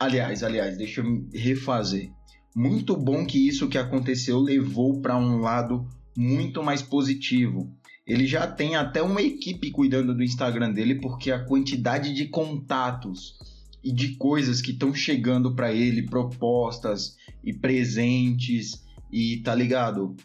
Aliás, 0.00 0.42
aliás, 0.42 0.76
deixa 0.76 1.00
eu 1.00 1.28
refazer. 1.32 2.10
Muito 2.54 2.96
bom 2.96 3.24
que 3.24 3.46
isso 3.46 3.68
que 3.68 3.78
aconteceu 3.78 4.40
levou 4.40 5.00
para 5.00 5.16
um 5.16 5.38
lado 5.38 5.88
muito 6.16 6.62
mais 6.62 6.82
positivo. 6.82 7.72
Ele 8.06 8.26
já 8.26 8.46
tem 8.46 8.74
até 8.74 9.00
uma 9.00 9.22
equipe 9.22 9.70
cuidando 9.70 10.14
do 10.14 10.22
Instagram 10.22 10.72
dele, 10.72 10.96
porque 10.96 11.30
a 11.30 11.44
quantidade 11.44 12.12
de 12.12 12.26
contatos 12.26 13.38
e 13.82 13.92
de 13.92 14.16
coisas 14.16 14.60
que 14.60 14.72
estão 14.72 14.92
chegando 14.92 15.54
para 15.54 15.72
ele, 15.72 16.02
propostas 16.02 17.16
e 17.42 17.52
presentes, 17.52 18.82
e 19.10 19.38
tá 19.38 19.54
ligado? 19.54 20.16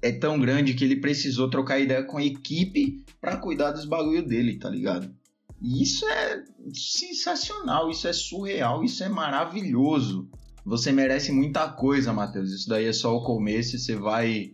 É 0.00 0.12
tão 0.12 0.38
grande 0.38 0.74
que 0.74 0.84
ele 0.84 0.96
precisou 0.96 1.50
trocar 1.50 1.78
ideia 1.78 2.02
com 2.02 2.18
a 2.18 2.24
equipe 2.24 3.04
para 3.20 3.36
cuidar 3.36 3.72
dos 3.72 3.84
bagulho 3.84 4.26
dele, 4.26 4.58
tá 4.58 4.68
ligado? 4.68 5.14
E 5.60 5.82
isso 5.82 6.06
é 6.06 6.44
sensacional, 6.72 7.90
isso 7.90 8.06
é 8.06 8.12
surreal, 8.12 8.84
isso 8.84 9.02
é 9.02 9.08
maravilhoso. 9.08 10.28
Você 10.64 10.92
merece 10.92 11.32
muita 11.32 11.68
coisa, 11.68 12.12
Matheus. 12.12 12.52
Isso 12.52 12.68
daí 12.68 12.86
é 12.86 12.92
só 12.92 13.14
o 13.16 13.24
começo 13.24 13.78
você 13.78 13.94
vai 13.94 14.50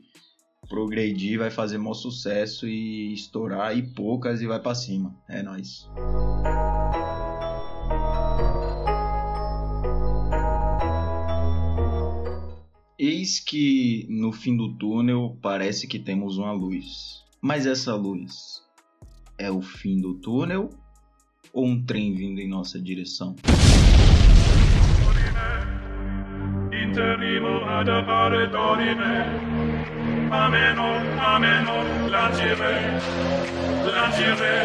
progredir, 0.69 1.39
vai 1.39 1.51
fazer 1.51 1.79
maior 1.79 1.95
sucesso 1.95 2.69
e 2.69 3.13
estourar 3.13 3.77
e 3.77 3.83
poucas 3.95 4.41
e 4.41 4.47
vai 4.47 4.61
para 4.61 4.75
cima. 4.75 5.17
É 5.29 5.43
nóis. 5.43 5.89
Eis 12.99 13.41
que 13.41 14.07
no 14.09 14.33
fim 14.33 14.57
do 14.57 14.77
túnel 14.77 15.37
parece 15.43 15.89
que 15.89 15.99
temos 15.99 16.39
uma 16.39 16.53
luz. 16.53 17.25
Mas 17.41 17.67
essa 17.67 17.97
luz 17.97 18.63
é 19.37 19.51
o 19.51 19.61
fim 19.61 20.01
do 20.01 20.15
túnel 20.21 20.71
ou 21.53 21.67
um 21.67 21.83
trem 21.85 22.15
vindo 22.15 22.41
em 22.41 22.49
nossa 22.49 22.81
direção? 22.81 23.37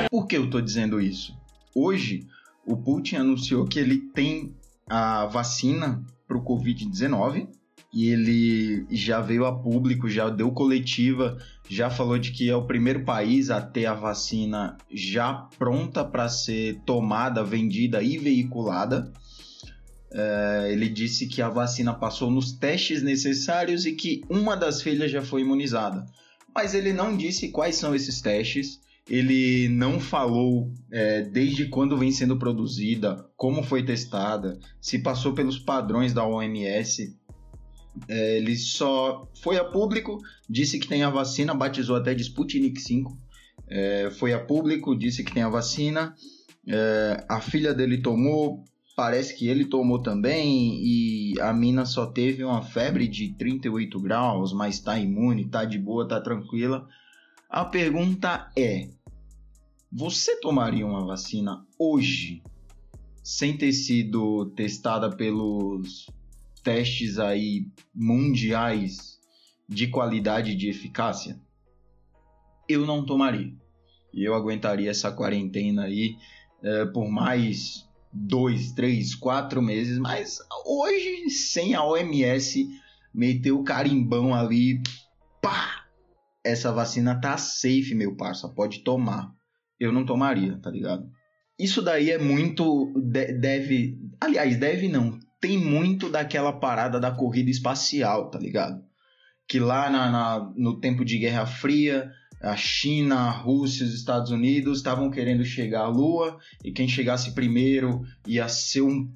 Por 0.10 0.28
que 0.28 0.38
eu 0.38 0.50
tô 0.50 0.62
dizendo 0.62 1.00
isso? 1.02 1.36
Hoje, 1.76 2.28
o 2.66 2.78
Putin 2.78 3.18
anunciou 3.18 3.66
que 3.66 3.80
ele 3.80 3.98
tem 3.98 4.56
a 4.90 5.26
vacina 5.26 6.04
para 6.28 6.38
o 6.38 6.44
Covid-19 6.44 7.48
e 7.94 8.10
ele 8.10 8.86
já 8.90 9.22
veio 9.22 9.46
a 9.46 9.58
público, 9.58 10.10
já 10.10 10.30
deu 10.30 10.52
coletiva, 10.52 11.38
já 11.70 11.90
falou 11.90 12.18
de 12.18 12.32
que 12.32 12.50
é 12.50 12.56
o 12.56 12.66
primeiro 12.66 13.04
país 13.04 13.50
a 13.50 13.62
ter 13.62 13.86
a 13.86 13.94
vacina 13.94 14.78
já 14.92 15.34
pronta 15.58 16.04
para 16.04 16.28
ser 16.30 16.82
tomada, 16.86 17.44
vendida 17.44 18.02
e 18.02 18.18
veiculada. 18.18 19.12
É, 20.12 20.70
ele 20.72 20.90
disse 20.90 21.28
que 21.28 21.42
a 21.42 21.50
vacina 21.50 21.94
passou 21.94 22.32
nos 22.32 22.52
testes 22.52 23.02
necessários 23.02 23.86
e 23.86 23.94
que 23.94 24.22
uma 24.30 24.56
das 24.56 24.82
filhas 24.82 25.12
já 25.12 25.22
foi 25.22 25.42
imunizada. 25.42 26.06
Mas 26.54 26.74
ele 26.74 26.92
não 26.92 27.16
disse 27.16 27.50
quais 27.50 27.76
são 27.76 27.94
esses 27.94 28.22
testes, 28.22 28.80
ele 29.10 29.70
não 29.70 30.00
falou 30.00 30.72
é, 30.92 31.22
desde 31.22 31.68
quando 31.68 31.98
vem 31.98 32.12
sendo 32.12 32.38
produzida, 32.38 33.26
como 33.38 33.64
foi 33.64 33.84
testada, 33.84 34.60
se 34.82 35.00
passou 35.00 35.34
pelos 35.34 35.58
padrões 35.58 36.14
da 36.14 36.26
OMS. 36.26 37.16
É, 38.08 38.38
ele 38.38 38.56
só 38.56 39.28
foi 39.42 39.58
a 39.58 39.64
público, 39.64 40.20
disse 40.50 40.80
que 40.80 40.88
tem 40.88 41.04
a 41.04 41.10
vacina, 41.10 41.54
batizou 41.54 41.96
até 41.96 42.14
de 42.14 42.24
Sputnik 42.24 42.80
5. 42.80 43.18
É, 43.70 44.10
foi 44.12 44.34
a 44.34 44.40
público, 44.40 44.98
disse 44.98 45.24
que 45.24 45.34
tem 45.34 45.44
a 45.44 45.50
vacina. 45.50 46.16
É, 46.68 47.26
a 47.30 47.40
filha 47.40 47.74
dele 47.74 48.02
tomou, 48.02 48.64
parece 48.96 49.36
que 49.36 49.48
ele 49.48 49.66
tomou 49.66 50.02
também 50.02 50.82
e 50.84 51.40
a 51.40 51.54
mina 51.54 51.86
só 51.86 52.06
teve 52.06 52.44
uma 52.44 52.62
febre 52.62 53.08
de 53.08 53.34
38 53.36 54.00
graus, 54.00 54.52
mas 54.54 54.80
tá 54.80 54.98
imune, 55.00 55.50
tá 55.50 55.66
de 55.66 55.78
boa, 55.78 56.08
tá 56.08 56.20
tranquila. 56.20 56.88
A 57.50 57.64
pergunta 57.64 58.52
é: 58.58 58.90
você 59.92 60.40
tomaria 60.40 60.86
uma 60.86 61.06
vacina 61.06 61.66
hoje 61.80 62.42
sem 63.24 63.58
ter 63.58 63.74
sido 63.74 64.48
testada 64.56 65.16
pelos 65.16 66.08
testes 66.68 67.18
aí 67.18 67.72
mundiais 67.96 69.18
de 69.70 69.88
qualidade 69.88 70.52
e 70.52 70.56
de 70.56 70.68
eficácia? 70.68 71.40
Eu 72.68 72.86
não 72.86 73.06
tomaria. 73.06 73.54
Eu 74.14 74.34
aguentaria 74.34 74.92
essa 74.92 75.10
quarentena 75.10 75.86
aí 75.86 76.18
é, 76.62 76.86
por 76.88 77.10
mais 77.10 77.88
dois, 78.12 78.74
três, 78.74 79.16
quatro 79.16 79.62
meses, 79.62 79.98
mas 79.98 80.40
hoje, 80.66 81.30
sem 81.30 81.74
a 81.74 81.86
OMS 81.86 82.68
meter 83.14 83.54
o 83.54 83.64
carimbão 83.64 84.36
ali, 84.36 84.82
pá! 85.42 85.86
Essa 86.44 86.74
vacina 86.74 87.18
tá 87.22 87.38
safe, 87.38 87.96
meu 87.96 88.14
parça, 88.18 88.50
pode 88.50 88.80
tomar. 88.80 89.34
Eu 89.80 89.94
não 89.94 90.06
tomaria, 90.06 90.60
tá 90.62 90.70
ligado? 90.70 91.10
Isso 91.58 91.82
daí 91.82 92.12
é 92.12 92.18
muito. 92.18 92.94
Deve. 93.00 93.98
Aliás, 94.20 94.58
deve 94.58 94.90
não. 94.90 95.18
Tem 95.40 95.58
muito 95.58 96.10
daquela 96.10 96.52
parada 96.52 97.00
da 97.00 97.12
corrida 97.12 97.50
espacial, 97.50 98.30
tá 98.30 98.40
ligado? 98.40 98.84
Que 99.48 99.60
lá 99.60 99.90
na, 99.90 100.10
na, 100.10 100.54
no 100.56 100.80
tempo 100.80 101.06
de 101.06 101.18
Guerra 101.18 101.46
Fria, 101.46 102.12
a 102.42 102.56
China, 102.56 103.16
a 103.16 103.32
Rússia 103.32 103.86
os 103.86 103.94
Estados 103.94 104.32
Unidos 104.32 104.80
estavam 104.80 105.10
querendo 105.10 105.44
chegar 105.44 105.82
à 105.82 105.88
Lua 105.88 106.38
e 106.64 106.72
quem 106.72 106.88
chegasse 106.88 107.32
primeiro 107.32 108.04
ia 108.26 108.48
ser 108.48 108.82
um 108.82 109.10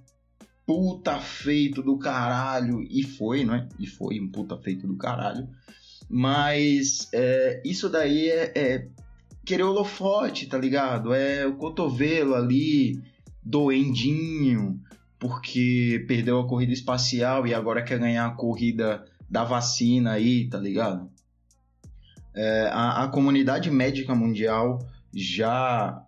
puta 0.65 1.19
feito 1.19 1.81
do 1.81 1.97
caralho. 1.97 2.81
E 2.89 3.03
foi, 3.03 3.43
não 3.43 3.55
é? 3.55 3.67
E 3.79 3.87
foi 3.87 4.19
um 4.19 4.29
puta 4.29 4.57
feito 4.57 4.87
do 4.87 4.95
caralho. 4.95 5.47
Mas 6.09 7.09
é, 7.13 7.61
isso 7.65 7.89
daí 7.89 8.29
é, 8.29 8.51
é 8.55 8.87
querer 9.45 9.63
holofote, 9.63 10.47
tá 10.47 10.57
ligado? 10.57 11.13
É 11.13 11.45
o 11.45 11.55
cotovelo 11.55 12.35
ali, 12.35 13.01
doendinho, 13.43 14.79
porque 15.21 16.03
perdeu 16.07 16.39
a 16.39 16.47
corrida 16.47 16.73
espacial 16.73 17.45
e 17.45 17.53
agora 17.53 17.83
quer 17.83 17.99
ganhar 17.99 18.25
a 18.25 18.31
corrida 18.31 19.05
da 19.29 19.43
vacina 19.43 20.13
aí, 20.13 20.49
tá 20.49 20.57
ligado? 20.57 21.07
É, 22.33 22.67
a, 22.73 23.03
a 23.03 23.07
comunidade 23.07 23.69
médica 23.69 24.15
mundial 24.15 24.79
já 25.13 26.03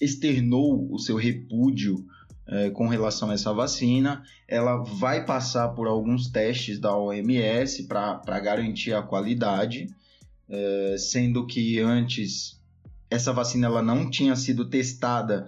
externou 0.00 0.92
o 0.92 0.98
seu 0.98 1.16
repúdio 1.16 2.04
é, 2.44 2.68
com 2.70 2.88
relação 2.88 3.30
a 3.30 3.34
essa 3.34 3.52
vacina. 3.54 4.24
Ela 4.48 4.78
vai 4.78 5.24
passar 5.24 5.68
por 5.68 5.86
alguns 5.86 6.28
testes 6.28 6.80
da 6.80 6.96
OMS 6.96 7.84
para 7.84 8.40
garantir 8.40 8.92
a 8.92 9.02
qualidade, 9.02 9.86
é, 10.48 10.96
sendo 10.98 11.46
que 11.46 11.78
antes 11.78 12.60
essa 13.08 13.32
vacina 13.32 13.68
ela 13.68 13.82
não 13.82 14.10
tinha 14.10 14.34
sido 14.34 14.68
testada 14.68 15.46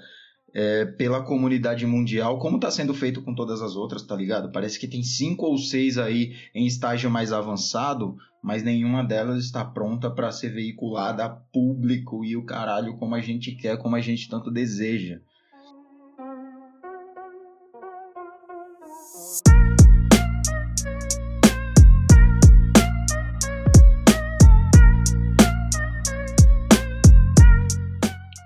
é, 0.55 0.85
pela 0.85 1.21
comunidade 1.21 1.85
mundial, 1.85 2.39
como 2.39 2.57
está 2.57 2.71
sendo 2.71 2.95
feito 2.95 3.21
com 3.21 3.35
todas 3.35 3.61
as 3.61 3.75
outras, 3.75 4.03
tá 4.03 4.15
ligado? 4.15 4.53
Parece 4.53 4.79
que 4.79 4.87
tem 4.87 5.03
cinco 5.03 5.47
ou 5.47 5.59
seis 5.59 5.99
aí 5.99 6.37
em 6.55 6.65
estágio 6.65 7.11
mais 7.11 7.33
avançado, 7.33 8.17
mas 8.41 8.63
nenhuma 8.63 9.03
delas 9.03 9.45
está 9.45 9.65
pronta 9.65 10.09
para 10.09 10.31
ser 10.31 10.51
veiculada 10.51 11.25
a 11.25 11.29
público 11.29 12.25
e 12.25 12.37
o 12.37 12.45
caralho 12.45 12.97
como 12.97 13.17
a 13.17 13.21
gente 13.21 13.53
quer, 13.57 13.77
como 13.79 13.97
a 13.97 14.01
gente 14.01 14.29
tanto 14.29 14.49
deseja. 14.49 15.19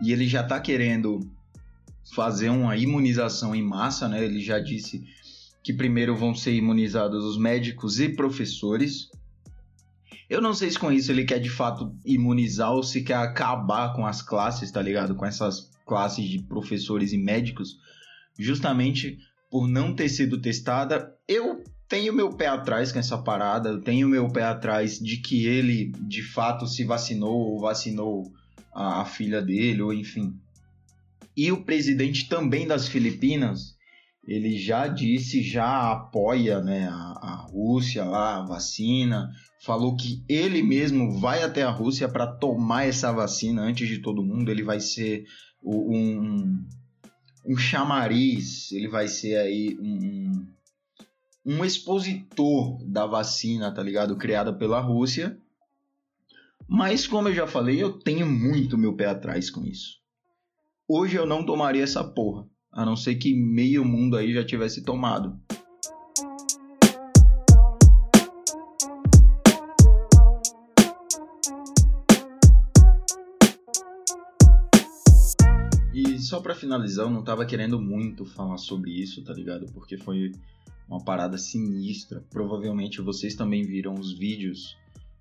E 0.02 0.10
ele 0.10 0.26
já 0.26 0.40
está 0.40 0.58
querendo 0.58 1.20
fazer 2.18 2.48
uma 2.48 2.76
imunização 2.76 3.54
em 3.54 3.62
massa, 3.62 4.08
né? 4.08 4.24
Ele 4.24 4.40
já 4.40 4.58
disse 4.58 5.04
que 5.62 5.72
primeiro 5.72 6.16
vão 6.16 6.34
ser 6.34 6.52
imunizados 6.52 7.24
os 7.24 7.38
médicos 7.38 8.00
e 8.00 8.08
professores. 8.08 9.08
Eu 10.28 10.40
não 10.40 10.52
sei 10.52 10.68
se 10.68 10.76
com 10.76 10.90
isso 10.90 11.12
ele 11.12 11.24
quer 11.24 11.38
de 11.38 11.48
fato 11.48 11.94
imunizar 12.04 12.72
ou 12.72 12.82
se 12.82 13.04
quer 13.04 13.14
acabar 13.14 13.94
com 13.94 14.04
as 14.04 14.20
classes, 14.20 14.68
tá 14.72 14.82
ligado? 14.82 15.14
Com 15.14 15.24
essas 15.24 15.70
classes 15.86 16.28
de 16.28 16.42
professores 16.42 17.12
e 17.12 17.18
médicos, 17.18 17.78
justamente 18.36 19.16
por 19.48 19.68
não 19.68 19.94
ter 19.94 20.08
sido 20.08 20.40
testada. 20.40 21.14
Eu 21.28 21.62
tenho 21.88 22.12
meu 22.12 22.30
pé 22.30 22.48
atrás 22.48 22.90
com 22.90 22.98
essa 22.98 23.16
parada, 23.16 23.68
eu 23.68 23.80
tenho 23.80 24.08
meu 24.08 24.26
pé 24.28 24.42
atrás 24.42 24.98
de 24.98 25.18
que 25.18 25.46
ele 25.46 25.92
de 26.00 26.24
fato 26.24 26.66
se 26.66 26.82
vacinou 26.82 27.52
ou 27.52 27.60
vacinou 27.60 28.24
a, 28.74 29.02
a 29.02 29.04
filha 29.04 29.40
dele, 29.40 29.82
ou 29.82 29.92
enfim. 29.92 30.34
E 31.38 31.52
o 31.52 31.62
presidente 31.62 32.28
também 32.28 32.66
das 32.66 32.88
Filipinas, 32.88 33.76
ele 34.26 34.58
já 34.58 34.88
disse, 34.88 35.40
já 35.40 35.92
apoia 35.92 36.60
né, 36.60 36.88
a, 36.88 36.92
a 36.92 37.46
Rússia 37.48 38.04
lá, 38.04 38.38
a 38.38 38.44
vacina, 38.44 39.30
falou 39.60 39.94
que 39.94 40.24
ele 40.28 40.64
mesmo 40.64 41.12
vai 41.20 41.44
até 41.44 41.62
a 41.62 41.70
Rússia 41.70 42.08
para 42.08 42.26
tomar 42.26 42.88
essa 42.88 43.12
vacina 43.12 43.62
antes 43.62 43.86
de 43.86 44.00
todo 44.00 44.24
mundo. 44.24 44.50
Ele 44.50 44.64
vai 44.64 44.80
ser 44.80 45.26
um, 45.62 46.60
um 47.46 47.56
chamariz, 47.56 48.72
ele 48.72 48.88
vai 48.88 49.06
ser 49.06 49.36
aí 49.36 49.78
um, 49.80 50.44
um 51.46 51.64
expositor 51.64 52.84
da 52.84 53.06
vacina, 53.06 53.72
tá 53.72 53.80
ligado? 53.80 54.16
Criada 54.16 54.52
pela 54.52 54.80
Rússia. 54.80 55.38
Mas, 56.66 57.06
como 57.06 57.28
eu 57.28 57.34
já 57.34 57.46
falei, 57.46 57.80
eu 57.80 57.92
tenho 57.92 58.26
muito 58.26 58.76
meu 58.76 58.96
pé 58.96 59.06
atrás 59.06 59.48
com 59.48 59.64
isso. 59.64 59.97
Hoje 60.90 61.16
eu 61.16 61.26
não 61.26 61.44
tomaria 61.44 61.84
essa 61.84 62.02
porra, 62.02 62.48
a 62.72 62.82
não 62.82 62.96
ser 62.96 63.16
que 63.16 63.34
meio 63.34 63.84
mundo 63.84 64.16
aí 64.16 64.32
já 64.32 64.42
tivesse 64.42 64.82
tomado. 64.82 65.38
E 75.92 76.18
só 76.20 76.40
para 76.40 76.54
finalizar, 76.54 77.04
eu 77.04 77.10
não 77.10 77.22
tava 77.22 77.44
querendo 77.44 77.78
muito 77.78 78.24
falar 78.24 78.56
sobre 78.56 78.90
isso, 78.90 79.22
tá 79.22 79.34
ligado? 79.34 79.66
Porque 79.74 79.98
foi 79.98 80.32
uma 80.88 81.04
parada 81.04 81.36
sinistra. 81.36 82.24
Provavelmente 82.30 83.02
vocês 83.02 83.34
também 83.34 83.62
viram 83.62 83.92
os 83.92 84.18
vídeos 84.18 84.74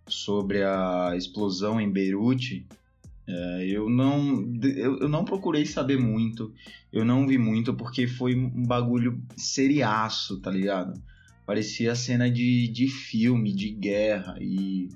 sobre 0.07 0.63
a 0.63 1.11
explosão 1.17 1.81
em 1.81 1.91
Beirute 1.91 2.65
é, 3.27 3.65
eu 3.67 3.89
não 3.89 4.49
eu, 4.63 5.09
não 5.09 5.25
procurei 5.25 5.65
saber 5.65 5.99
muito, 5.99 6.53
eu 6.93 7.03
não 7.03 7.27
vi 7.27 7.37
muito 7.37 7.73
porque 7.73 8.07
foi 8.07 8.35
um 8.35 8.63
bagulho 8.65 9.21
seriaço, 9.35 10.39
tá 10.39 10.49
ligado? 10.49 11.01
Parecia 11.45 11.95
cena 11.95 12.31
de, 12.31 12.67
de 12.69 12.87
filme, 12.87 13.53
de 13.53 13.69
guerra 13.71 14.37
e 14.39 14.89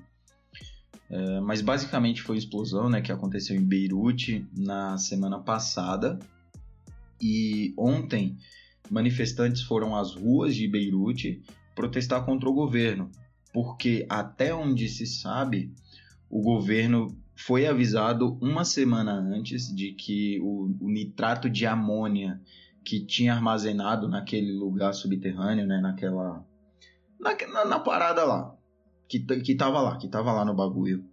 é, 1.09 1.41
mas 1.41 1.61
basicamente 1.61 2.21
foi 2.21 2.37
explosão, 2.37 2.89
né, 2.89 3.01
que 3.01 3.11
aconteceu 3.11 3.53
em 3.55 3.63
Beirute 3.63 4.47
na 4.55 4.97
semana 4.97 5.39
passada 5.39 6.17
e 7.21 7.73
ontem 7.77 8.37
manifestantes 8.89 9.61
foram 9.61 9.93
às 9.93 10.15
ruas 10.15 10.55
de 10.55 10.69
Beirute 10.69 11.41
protestar 11.75 12.23
contra 12.23 12.49
o 12.49 12.53
governo, 12.53 13.11
porque 13.53 14.05
até 14.07 14.55
onde 14.55 14.87
se 14.87 15.05
sabe 15.05 15.73
o 16.29 16.41
governo 16.41 17.13
foi 17.45 17.65
avisado 17.65 18.37
uma 18.39 18.63
semana 18.63 19.13
antes 19.13 19.73
de 19.73 19.93
que 19.93 20.39
o, 20.41 20.75
o 20.79 20.89
nitrato 20.89 21.49
de 21.49 21.65
amônia 21.65 22.39
que 22.83 23.03
tinha 23.03 23.33
armazenado 23.33 24.07
naquele 24.07 24.51
lugar 24.51 24.93
subterrâneo, 24.93 25.65
né, 25.65 25.79
naquela 25.81 26.45
na, 27.19 27.35
na, 27.47 27.65
na 27.65 27.79
parada 27.79 28.23
lá, 28.23 28.55
que, 29.07 29.19
que 29.19 29.55
tava 29.55 29.81
lá, 29.81 29.97
que 29.97 30.07
tava 30.07 30.31
lá 30.31 30.45
no 30.45 30.55
bagulho, 30.55 31.03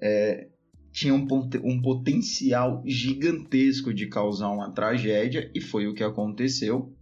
é, 0.00 0.48
tinha 0.92 1.14
um, 1.14 1.26
um 1.64 1.80
potencial 1.80 2.82
gigantesco 2.84 3.94
de 3.94 4.08
causar 4.08 4.50
uma 4.50 4.70
tragédia 4.70 5.50
e 5.54 5.60
foi 5.60 5.86
o 5.86 5.94
que 5.94 6.02
aconteceu. 6.02 6.92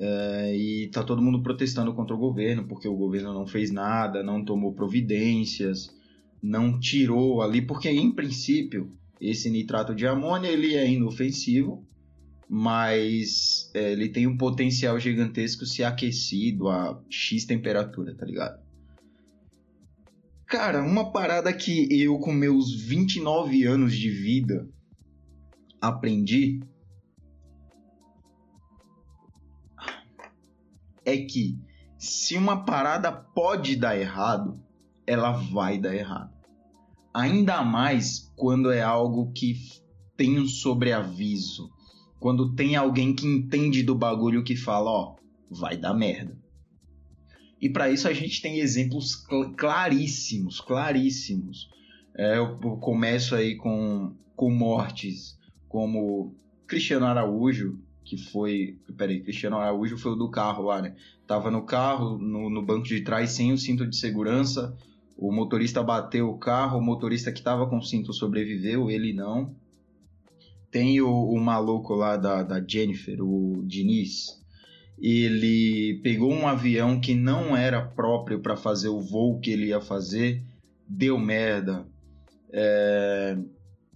É, 0.00 0.56
e 0.56 0.88
tá 0.88 1.02
todo 1.02 1.22
mundo 1.22 1.42
protestando 1.42 1.92
contra 1.92 2.14
o 2.14 2.18
governo 2.18 2.68
porque 2.68 2.86
o 2.86 2.96
governo 2.96 3.32
não 3.32 3.46
fez 3.46 3.70
nada, 3.70 4.22
não 4.22 4.44
tomou 4.44 4.72
providências 4.72 5.97
não 6.42 6.78
tirou 6.78 7.42
ali, 7.42 7.62
porque 7.62 7.88
em 7.88 8.10
princípio 8.10 8.92
esse 9.20 9.50
nitrato 9.50 9.94
de 9.94 10.06
amônia 10.06 10.48
ele 10.48 10.74
é 10.74 10.88
inofensivo, 10.88 11.84
mas 12.48 13.70
é, 13.74 13.92
ele 13.92 14.08
tem 14.08 14.26
um 14.26 14.36
potencial 14.36 14.98
gigantesco 14.98 15.66
se 15.66 15.84
aquecido 15.84 16.68
a 16.68 17.02
X 17.10 17.44
temperatura, 17.44 18.14
tá 18.14 18.24
ligado? 18.24 18.60
Cara, 20.46 20.82
uma 20.82 21.12
parada 21.12 21.52
que 21.52 21.88
eu 22.02 22.18
com 22.18 22.32
meus 22.32 22.74
29 22.74 23.64
anos 23.64 23.94
de 23.94 24.08
vida 24.08 24.66
aprendi 25.80 26.60
é 31.04 31.18
que 31.18 31.58
se 31.98 32.36
uma 32.36 32.64
parada 32.64 33.10
pode 33.12 33.76
dar 33.76 33.98
errado, 33.98 34.58
ela 35.08 35.32
vai 35.32 35.78
dar 35.78 35.94
errado. 35.94 36.30
Ainda 37.14 37.64
mais 37.64 38.30
quando 38.36 38.70
é 38.70 38.82
algo 38.82 39.32
que 39.32 39.56
tem 40.16 40.38
um 40.38 40.46
sobreaviso. 40.46 41.70
Quando 42.20 42.54
tem 42.54 42.76
alguém 42.76 43.14
que 43.14 43.26
entende 43.26 43.82
do 43.82 43.94
bagulho 43.94 44.44
que 44.44 44.54
fala, 44.54 44.90
ó, 44.90 45.16
vai 45.50 45.76
dar 45.78 45.94
merda. 45.94 46.36
E 47.60 47.70
para 47.70 47.90
isso 47.90 48.06
a 48.06 48.12
gente 48.12 48.42
tem 48.42 48.58
exemplos 48.58 49.24
cl 49.26 49.54
claríssimos, 49.56 50.60
claríssimos. 50.60 51.70
É, 52.14 52.36
eu 52.36 52.58
começo 52.78 53.34
aí 53.34 53.56
com, 53.56 54.14
com 54.36 54.50
mortes 54.50 55.38
como 55.68 56.34
Cristiano 56.66 57.06
Araújo, 57.06 57.78
que 58.04 58.16
foi. 58.16 58.78
Peraí, 58.96 59.22
Cristiano 59.22 59.56
Araújo 59.56 59.96
foi 59.96 60.12
o 60.12 60.16
do 60.16 60.30
carro 60.30 60.64
lá, 60.64 60.82
né? 60.82 60.94
Tava 61.26 61.50
no 61.50 61.62
carro, 61.62 62.18
no, 62.18 62.50
no 62.50 62.62
banco 62.62 62.86
de 62.86 63.00
trás, 63.00 63.30
sem 63.30 63.52
o 63.52 63.58
cinto 63.58 63.86
de 63.86 63.96
segurança, 63.96 64.76
o 65.18 65.32
motorista 65.32 65.82
bateu 65.82 66.30
o 66.30 66.38
carro, 66.38 66.78
o 66.78 66.82
motorista 66.82 67.32
que 67.32 67.40
estava 67.40 67.68
com 67.68 67.82
cinto 67.82 68.12
sobreviveu, 68.12 68.88
ele 68.88 69.12
não. 69.12 69.52
Tem 70.70 71.00
o, 71.00 71.10
o 71.10 71.40
maluco 71.40 71.94
lá 71.94 72.16
da, 72.16 72.44
da 72.44 72.64
Jennifer, 72.64 73.20
o 73.20 73.64
Diniz, 73.66 74.40
ele 74.96 76.00
pegou 76.04 76.32
um 76.32 76.46
avião 76.46 77.00
que 77.00 77.14
não 77.14 77.56
era 77.56 77.84
próprio 77.84 78.40
para 78.40 78.56
fazer 78.56 78.88
o 78.88 79.00
voo 79.00 79.40
que 79.40 79.50
ele 79.50 79.66
ia 79.66 79.80
fazer, 79.80 80.42
deu 80.88 81.18
merda. 81.18 81.84
É, 82.52 83.36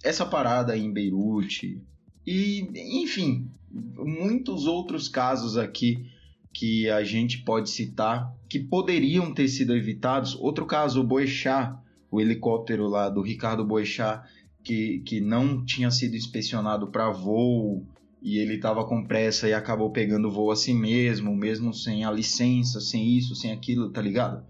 essa 0.03 0.27
parada 0.27 0.77
em 0.77 0.93
Beirute 0.93 1.81
e, 2.27 2.69
enfim, 3.03 3.49
muitos 3.71 4.67
outros 4.67 5.09
casos 5.09 5.57
aqui 5.57 6.12
que 6.53 6.91
a 6.91 7.03
gente 7.03 7.39
pode 7.39 7.71
citar 7.71 8.33
que 8.49 8.61
poderiam 8.61 9.33
ter 9.33 9.49
sido 9.49 9.75
evitados. 9.75 10.35
Outro 10.35 10.67
caso, 10.67 11.01
o 11.01 11.05
Boechat, 11.05 11.75
o 12.11 12.21
helicóptero 12.21 12.87
lá 12.87 13.09
do 13.09 13.23
Ricardo 13.23 13.65
Boechat, 13.65 14.23
que, 14.63 15.01
que 15.01 15.21
não 15.21 15.65
tinha 15.65 15.91
sido 15.91 16.15
inspecionado 16.15 16.89
para 16.89 17.11
voo 17.11 17.87
e 18.21 18.39
ele 18.39 18.55
estava 18.55 18.85
com 18.85 19.05
pressa 19.05 19.49
e 19.49 19.55
acabou 19.55 19.91
pegando 19.91 20.31
voo 20.31 20.51
assim 20.51 20.79
mesmo, 20.79 21.35
mesmo 21.35 21.73
sem 21.75 22.05
a 22.05 22.11
licença, 22.11 22.81
sem 22.81 23.17
isso, 23.17 23.35
sem 23.35 23.51
aquilo, 23.51 23.91
tá 23.91 24.01
ligado? 24.01 24.45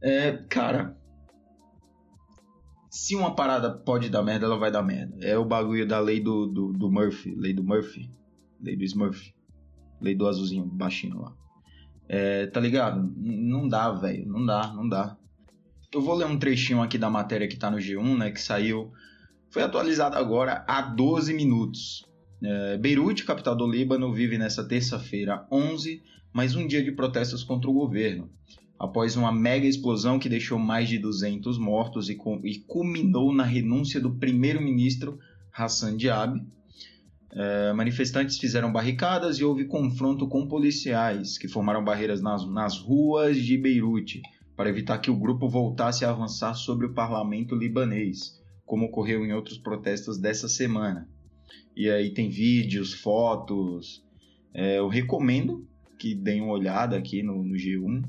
É, 0.00 0.32
cara, 0.48 0.96
se 2.90 3.14
uma 3.14 3.36
parada 3.36 3.70
pode 3.70 4.08
dar 4.08 4.22
merda, 4.22 4.46
ela 4.46 4.58
vai 4.58 4.70
dar 4.72 4.82
merda. 4.82 5.16
É 5.20 5.38
o 5.38 5.44
bagulho 5.44 5.86
da 5.86 6.00
lei 6.00 6.18
do, 6.18 6.46
do, 6.46 6.72
do 6.72 6.90
Murphy, 6.90 7.34
lei 7.36 7.52
do 7.52 7.62
Murphy, 7.62 8.10
lei 8.60 8.76
do 8.76 8.82
Smurf, 8.84 9.32
lei 10.02 10.14
do 10.14 10.26
azulzinho 10.26 10.64
baixinho 10.64 11.20
lá. 11.20 11.32
É, 12.08 12.46
tá 12.46 12.60
ligado? 12.60 13.10
Não 13.16 13.66
dá, 13.68 13.90
velho, 13.92 14.26
não 14.28 14.44
dá, 14.44 14.72
não 14.74 14.88
dá. 14.88 15.16
Eu 15.94 16.02
vou 16.02 16.14
ler 16.14 16.26
um 16.26 16.38
trechinho 16.38 16.82
aqui 16.82 16.98
da 16.98 17.08
matéria 17.08 17.48
que 17.48 17.56
tá 17.56 17.70
no 17.70 17.78
G1, 17.78 18.18
né, 18.18 18.30
que 18.30 18.40
saiu, 18.40 18.92
foi 19.50 19.62
atualizado 19.62 20.16
agora 20.16 20.64
há 20.66 20.80
12 20.80 21.34
minutos. 21.34 22.06
É, 22.42 22.78
Beirute, 22.78 23.24
capital 23.24 23.54
do 23.54 23.70
Líbano, 23.70 24.12
vive 24.12 24.36
nessa 24.36 24.64
terça-feira 24.64 25.46
11 25.50 26.02
mais 26.32 26.56
um 26.56 26.66
dia 26.66 26.82
de 26.82 26.90
protestos 26.90 27.44
contra 27.44 27.68
o 27.68 27.74
governo, 27.74 28.30
após 28.78 29.16
uma 29.16 29.30
mega 29.30 29.66
explosão 29.66 30.18
que 30.18 30.30
deixou 30.30 30.58
mais 30.58 30.88
de 30.88 30.98
200 30.98 31.58
mortos 31.58 32.08
e, 32.08 32.18
e 32.44 32.58
culminou 32.60 33.32
na 33.34 33.44
renúncia 33.44 34.00
do 34.00 34.14
primeiro-ministro 34.14 35.18
Hassan 35.52 35.96
Diab. 35.96 36.42
É, 37.34 37.72
manifestantes 37.72 38.36
fizeram 38.36 38.70
barricadas 38.70 39.38
e 39.38 39.44
houve 39.44 39.64
confronto 39.64 40.28
com 40.28 40.46
policiais, 40.46 41.38
que 41.38 41.48
formaram 41.48 41.82
barreiras 41.82 42.20
nas, 42.20 42.46
nas 42.46 42.78
ruas 42.78 43.38
de 43.38 43.56
Beirute, 43.56 44.20
para 44.54 44.68
evitar 44.68 44.98
que 44.98 45.10
o 45.10 45.16
grupo 45.16 45.48
voltasse 45.48 46.04
a 46.04 46.10
avançar 46.10 46.54
sobre 46.54 46.86
o 46.86 46.92
parlamento 46.92 47.54
libanês, 47.56 48.38
como 48.66 48.86
ocorreu 48.86 49.24
em 49.24 49.32
outros 49.32 49.56
protestos 49.56 50.18
dessa 50.18 50.46
semana. 50.46 51.08
E 51.74 51.88
aí 51.88 52.12
tem 52.12 52.28
vídeos, 52.28 52.92
fotos. 52.92 54.04
É, 54.52 54.78
eu 54.78 54.88
recomendo 54.88 55.66
que 55.98 56.14
deem 56.14 56.42
uma 56.42 56.52
olhada 56.52 56.98
aqui 56.98 57.22
no, 57.22 57.42
no 57.42 57.54
G1. 57.54 58.04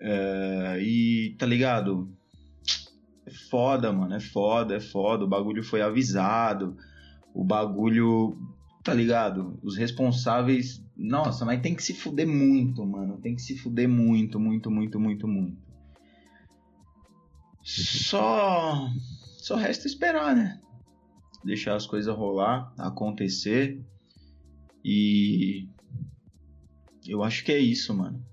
É, 0.00 0.78
e 0.82 1.36
tá 1.38 1.46
ligado? 1.46 2.10
É 3.24 3.30
foda, 3.30 3.92
mano. 3.92 4.14
É 4.14 4.20
foda, 4.20 4.74
é 4.74 4.80
foda. 4.80 5.24
O 5.24 5.28
bagulho 5.28 5.62
foi 5.62 5.80
avisado. 5.80 6.76
O 7.38 7.44
bagulho. 7.44 8.36
Tá 8.82 8.92
ligado? 8.92 9.58
Os 9.62 9.76
responsáveis. 9.76 10.84
Nossa, 10.96 11.44
mas 11.44 11.60
tem 11.60 11.74
que 11.74 11.82
se 11.82 11.94
fuder 11.94 12.26
muito, 12.26 12.84
mano. 12.84 13.18
Tem 13.18 13.34
que 13.34 13.42
se 13.42 13.56
fuder 13.56 13.88
muito, 13.88 14.40
muito, 14.40 14.70
muito, 14.70 14.98
muito, 14.98 15.28
muito. 15.28 15.62
Só. 17.62 18.88
Só 19.38 19.56
resta 19.56 19.86
esperar, 19.86 20.34
né? 20.34 20.60
deixar 21.44 21.76
as 21.76 21.86
coisas 21.86 22.14
rolar, 22.14 22.72
acontecer. 22.76 23.80
E 24.84 25.68
eu 27.06 27.22
acho 27.22 27.44
que 27.44 27.52
é 27.52 27.58
isso, 27.58 27.94
mano. 27.94 28.24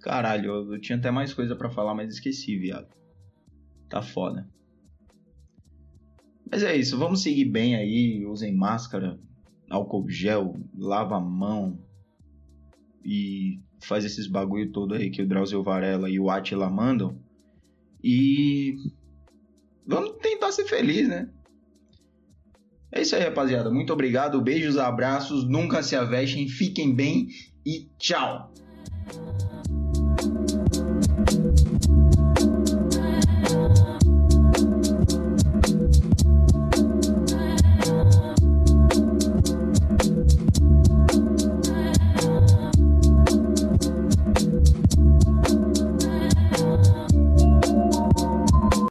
Caralho, 0.00 0.50
eu, 0.50 0.74
eu 0.74 0.80
tinha 0.80 0.98
até 0.98 1.10
mais 1.10 1.32
coisa 1.32 1.56
para 1.56 1.70
falar, 1.70 1.94
mas 1.94 2.12
esqueci, 2.12 2.58
viado. 2.58 2.88
Tá 3.88 4.02
foda. 4.02 4.48
Mas 6.50 6.62
é 6.62 6.76
isso, 6.76 6.96
vamos 6.96 7.22
seguir 7.22 7.46
bem 7.46 7.74
aí, 7.74 8.24
usem 8.24 8.54
máscara, 8.54 9.18
álcool 9.68 10.08
gel, 10.08 10.54
lava 10.76 11.16
a 11.16 11.20
mão 11.20 11.78
e 13.04 13.60
faz 13.82 14.04
esses 14.04 14.26
bagulho 14.26 14.70
todo 14.70 14.94
aí 14.94 15.10
que 15.10 15.22
o 15.22 15.28
Drauzio 15.28 15.62
Varela 15.62 16.08
e 16.08 16.18
o 16.20 16.30
Atila 16.30 16.70
mandam. 16.70 17.18
E 18.02 18.76
vamos 19.86 20.16
tentar 20.22 20.52
ser 20.52 20.66
feliz, 20.66 21.08
né? 21.08 21.28
É 22.92 23.02
isso 23.02 23.16
aí, 23.16 23.22
rapaziada. 23.22 23.70
Muito 23.70 23.92
obrigado, 23.92 24.40
beijos, 24.40 24.78
abraços, 24.78 25.46
nunca 25.48 25.82
se 25.82 25.96
avestem, 25.96 26.48
fiquem 26.48 26.94
bem 26.94 27.28
e 27.64 27.88
tchau! 27.98 28.52